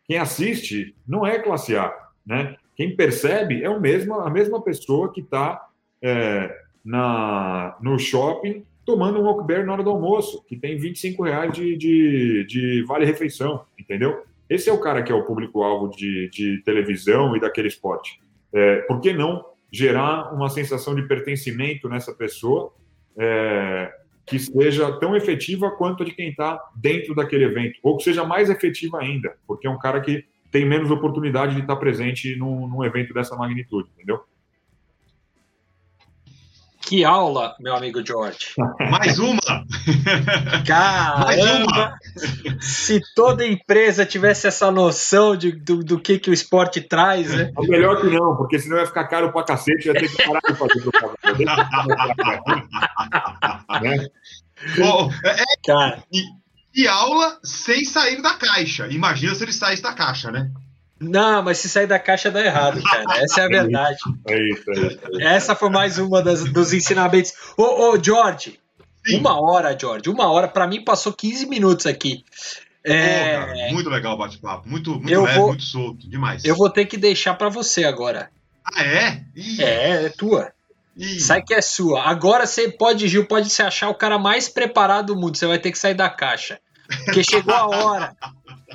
[0.05, 1.93] Quem assiste não é classe A.
[2.26, 2.57] Né?
[2.76, 5.70] Quem percebe é o mesmo, a mesma pessoa que está
[6.01, 6.53] é,
[6.84, 11.78] na, no shopping tomando um Oakberry na hora do almoço, que tem 25 reais de,
[11.78, 14.24] de, de vale-refeição, entendeu?
[14.49, 18.19] Esse é o cara que é o público-alvo de, de televisão e daquele esporte.
[18.51, 22.73] É, por que não gerar uma sensação de pertencimento nessa pessoa
[23.17, 23.93] é,
[24.25, 28.23] que seja tão efetiva quanto a de quem está dentro daquele evento, ou que seja
[28.23, 32.67] mais efetiva ainda, porque é um cara que tem menos oportunidade de estar presente num,
[32.67, 34.21] num evento dessa magnitude, entendeu?
[36.89, 38.55] Que aula, meu amigo George.
[38.89, 39.39] Mais uma!
[40.65, 41.23] Caramba!
[41.23, 41.99] Mais uma!
[42.59, 47.51] Se toda empresa tivesse essa noção de, do, do que, que o esporte traz, né?
[47.55, 50.39] É melhor que não, porque senão ia ficar caro pra cacete, ia ter que parar
[50.39, 51.55] de fazer propaganda.
[53.83, 54.07] né?
[54.83, 56.03] oh, é, Cara.
[56.11, 56.23] E,
[56.73, 58.87] e aula sem sair da caixa.
[58.87, 60.49] Imagina se ele saísse da caixa, né?
[60.99, 63.05] Não, mas se sair da caixa dá errado, cara.
[63.23, 63.97] Essa é a é verdade.
[64.27, 64.99] É isso, é isso.
[65.03, 65.21] É isso.
[65.21, 67.33] Essa foi mais uma das, dos ensinamentos.
[67.57, 68.59] Ô, ô George,
[69.05, 69.19] Sim.
[69.19, 70.47] uma hora, George, uma hora.
[70.47, 72.25] Para mim passou 15 minutos aqui.
[72.83, 73.37] É...
[73.37, 74.67] Pô, cara, muito legal o bate-papo.
[74.67, 75.47] Muito, muito eu leve, vou...
[75.49, 76.09] muito solto.
[76.09, 76.43] Demais.
[76.43, 78.29] Eu vou ter que deixar para você agora.
[78.65, 79.23] Ah, é?
[79.35, 79.63] Ih.
[79.63, 80.51] É, é tua.
[80.97, 81.19] Ih.
[81.19, 82.03] Sai que é sua.
[82.03, 85.37] Agora você pode, Gil, pode se achar o cara mais preparado do mundo.
[85.37, 86.59] Você vai ter que sair da caixa.
[87.05, 88.15] Porque chegou a hora.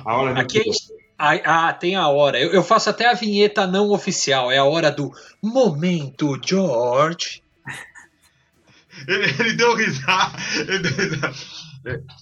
[0.05, 0.83] A hora Aqui a gente,
[1.17, 2.39] ah, ah, tem a hora.
[2.39, 4.51] Eu, eu, faço até a vinheta não oficial.
[4.51, 5.11] É a hora do
[5.41, 7.41] Momento George.
[9.07, 10.37] Ele, ele deu risada.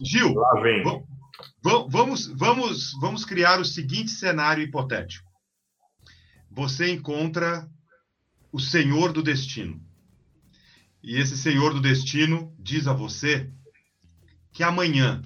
[0.02, 0.84] Gil, Lá vem.
[1.62, 5.30] Vamos, vamos, vamos criar o seguinte cenário hipotético.
[6.50, 7.70] Você encontra
[8.52, 9.80] o Senhor do Destino.
[11.02, 13.50] E esse Senhor do Destino diz a você
[14.52, 15.22] que amanhã,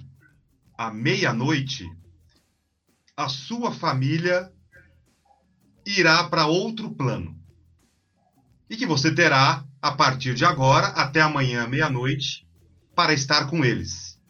[0.76, 1.90] à meia-noite,
[3.18, 4.48] a sua família
[5.84, 7.36] irá para outro plano.
[8.70, 12.46] E que você terá, a partir de agora, até amanhã, meia-noite,
[12.94, 14.22] para estar com eles.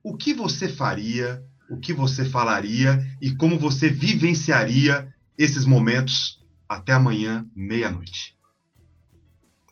[0.00, 6.92] O que você faria, o que você falaria e como você vivenciaria esses momentos até
[6.92, 8.38] amanhã, meia-noite?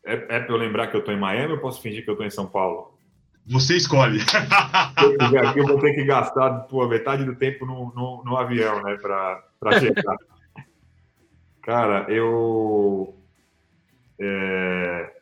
[0.05, 2.15] É, é para eu lembrar que eu estou em Miami ou posso fingir que eu
[2.15, 2.94] estou em São Paulo?
[3.47, 4.21] Você escolhe.
[5.49, 8.97] Aqui eu vou ter que gastar pô, metade do tempo no, no, no avião, né,
[8.97, 10.17] para chegar.
[11.63, 13.15] Cara, eu.
[14.19, 15.13] É...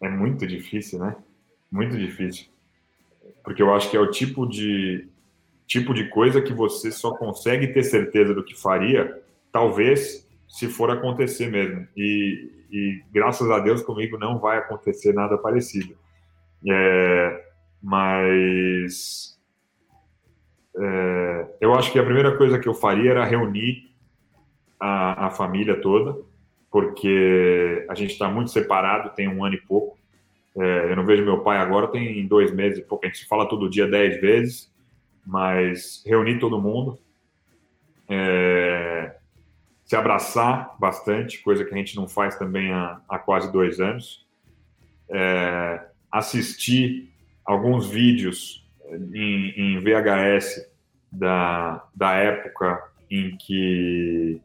[0.00, 1.16] é muito difícil, né?
[1.70, 2.46] Muito difícil.
[3.42, 5.08] Porque eu acho que é o tipo de,
[5.66, 9.22] tipo de coisa que você só consegue ter certeza do que faria,
[9.52, 10.23] talvez,
[10.54, 11.84] se for acontecer mesmo.
[11.96, 15.96] E, e graças a Deus comigo não vai acontecer nada parecido.
[16.70, 17.44] É,
[17.82, 19.36] mas
[20.78, 23.90] é, eu acho que a primeira coisa que eu faria era reunir
[24.78, 26.16] a, a família toda,
[26.70, 29.98] porque a gente está muito separado, tem um ano e pouco.
[30.56, 33.04] É, eu não vejo meu pai agora, tem dois meses e pouco.
[33.04, 34.72] A gente se fala todo dia dez vezes,
[35.26, 36.96] mas reunir todo mundo.
[38.08, 39.16] É,
[39.84, 44.26] se abraçar bastante, coisa que a gente não faz também há, há quase dois anos,
[45.10, 45.80] é,
[46.10, 47.12] assistir
[47.44, 48.66] alguns vídeos
[49.12, 50.66] em, em, VHS
[51.12, 54.40] da, da época em que,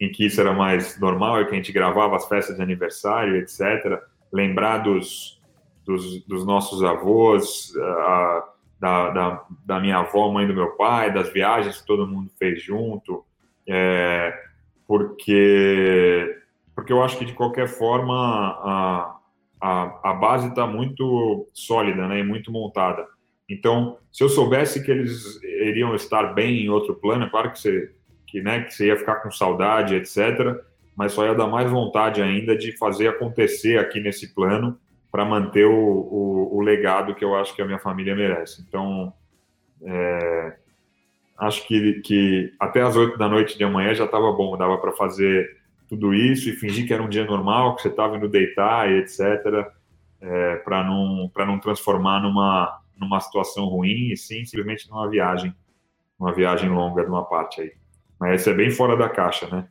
[0.00, 3.36] em que isso era mais normal, e que a gente gravava as festas de aniversário,
[3.36, 4.00] etc.
[4.32, 5.42] Lembrar dos,
[5.84, 11.32] dos, dos nossos avós, a, da, da, da, minha avó, mãe do meu pai, das
[11.32, 13.24] viagens que todo mundo fez junto.
[13.66, 14.43] É,
[14.86, 16.40] porque
[16.74, 19.16] porque eu acho que de qualquer forma a,
[19.60, 23.06] a, a base está muito sólida, né, e muito montada.
[23.48, 27.60] Então, se eu soubesse que eles iriam estar bem em outro plano, é claro que
[27.60, 27.92] você,
[28.26, 30.60] que, né, que você ia ficar com saudade, etc.,
[30.96, 34.78] mas só ia dar mais vontade ainda de fazer acontecer aqui nesse plano
[35.10, 38.64] para manter o, o, o, legado que eu acho que a minha família merece.
[38.66, 39.12] Então,
[39.82, 40.56] é,
[41.38, 44.92] acho que, que até as 8 da noite de amanhã já estava bom, dava para
[44.92, 45.48] fazer
[45.88, 48.98] tudo isso e fingir que era um dia normal, que você estava indo deitar e
[48.98, 49.20] etc,
[50.20, 55.54] é, para não, não transformar numa, numa situação ruim e sim simplesmente numa viagem,
[56.18, 57.72] uma viagem longa de uma parte aí.
[58.18, 59.68] Mas esse é bem fora da caixa, né?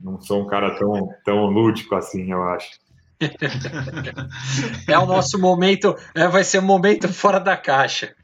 [0.00, 2.83] Não sou um cara tão, tão lúdico assim, eu acho.
[4.88, 8.14] É o nosso momento, é, vai ser um momento fora da caixa.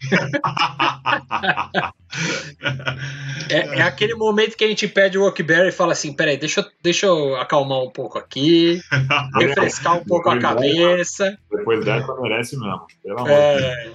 [3.48, 6.68] É, é, aquele momento que a gente pede o Workberry e fala assim: peraí, deixa,
[6.82, 8.80] deixa eu acalmar um pouco aqui,
[9.38, 11.38] refrescar um pouco a cabeça.
[11.50, 12.86] Depois dessa merece mesmo.
[13.02, 13.92] Pelo amor é...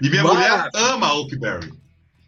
[0.00, 0.34] E minha Mas...
[0.34, 1.72] mulher ama Oakberry.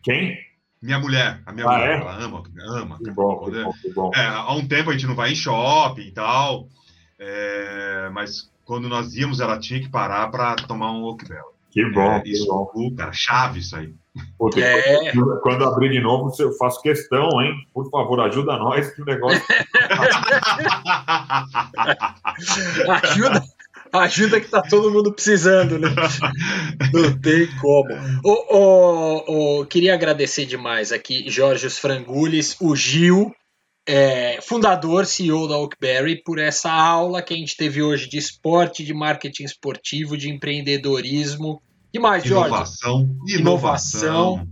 [0.02, 0.36] Quem?
[0.80, 2.00] Minha mulher, a minha ah, mulher, é?
[2.00, 2.98] ela ama, ama.
[2.98, 4.10] Que bom, que bom, que bom.
[4.14, 6.68] É, há um tempo a gente não vai em shopping e tal.
[7.18, 11.52] É, mas quando nós íamos, ela tinha que parar para tomar um Oak Bell.
[11.70, 12.12] Que bom.
[12.12, 12.94] É, isso, bom.
[12.96, 13.92] cara, chave isso aí.
[14.38, 15.12] Puta, é.
[15.42, 17.54] Quando abrir de novo, eu faço questão, hein?
[17.72, 19.40] Por favor, ajuda nós que o negócio.
[23.02, 23.44] ajuda,
[23.92, 25.88] ajuda que tá todo mundo precisando, né?
[26.92, 27.90] Não tem como.
[28.24, 29.24] Oh, oh,
[29.60, 33.32] oh, queria agradecer demais aqui Jorge Frangulis, o Gil,
[33.88, 38.84] é, fundador, CEO da Oakberry, por essa aula que a gente teve hoje de esporte,
[38.84, 43.40] de marketing esportivo, de empreendedorismo e mais, inovação, Jorge?
[43.40, 44.48] Inovação.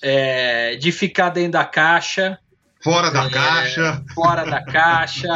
[0.00, 2.38] É, de ficar dentro da caixa.
[2.82, 4.04] Fora da é, caixa.
[4.14, 5.28] Fora da caixa.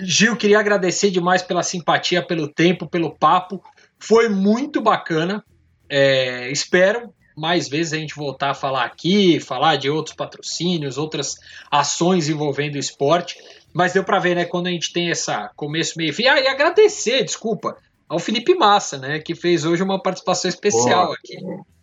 [0.00, 3.60] Gil, queria agradecer demais pela simpatia, pelo tempo, pelo papo.
[3.98, 5.44] Foi muito bacana.
[5.88, 11.36] É, espero mais vezes a gente voltar a falar aqui, falar de outros patrocínios, outras
[11.70, 13.36] ações envolvendo o esporte.
[13.72, 16.26] Mas deu para ver, né, quando a gente tem essa começo, meio fim.
[16.26, 17.76] Ah, e agradecer, desculpa,
[18.08, 21.16] ao Felipe Massa, né, que fez hoje uma participação especial Boa.
[21.16, 21.36] aqui.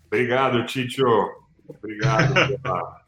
[0.07, 1.03] Obrigado, Tito.
[1.67, 3.01] Obrigado pela,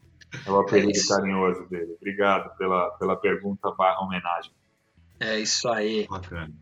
[0.44, 1.96] pelo apelido é carinhoso dele.
[1.96, 4.52] Obrigado pela, pela pergunta barra homenagem.
[5.20, 6.06] É isso aí.
[6.08, 6.52] Bacana.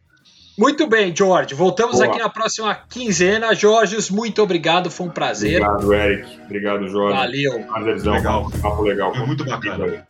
[0.59, 1.55] Muito bem, George.
[1.55, 2.07] Voltamos Boa.
[2.07, 3.55] aqui na próxima quinzena.
[3.55, 4.91] Jorge, muito obrigado.
[4.91, 5.63] Foi um prazer.
[5.63, 6.41] Obrigado, Eric.
[6.45, 7.17] Obrigado, Jorge.
[7.17, 7.65] Valeu.
[7.65, 8.13] Prazerzão.
[8.15, 8.51] Legal.
[8.61, 9.15] Papo legal.
[9.15, 10.07] Foi muito bacana.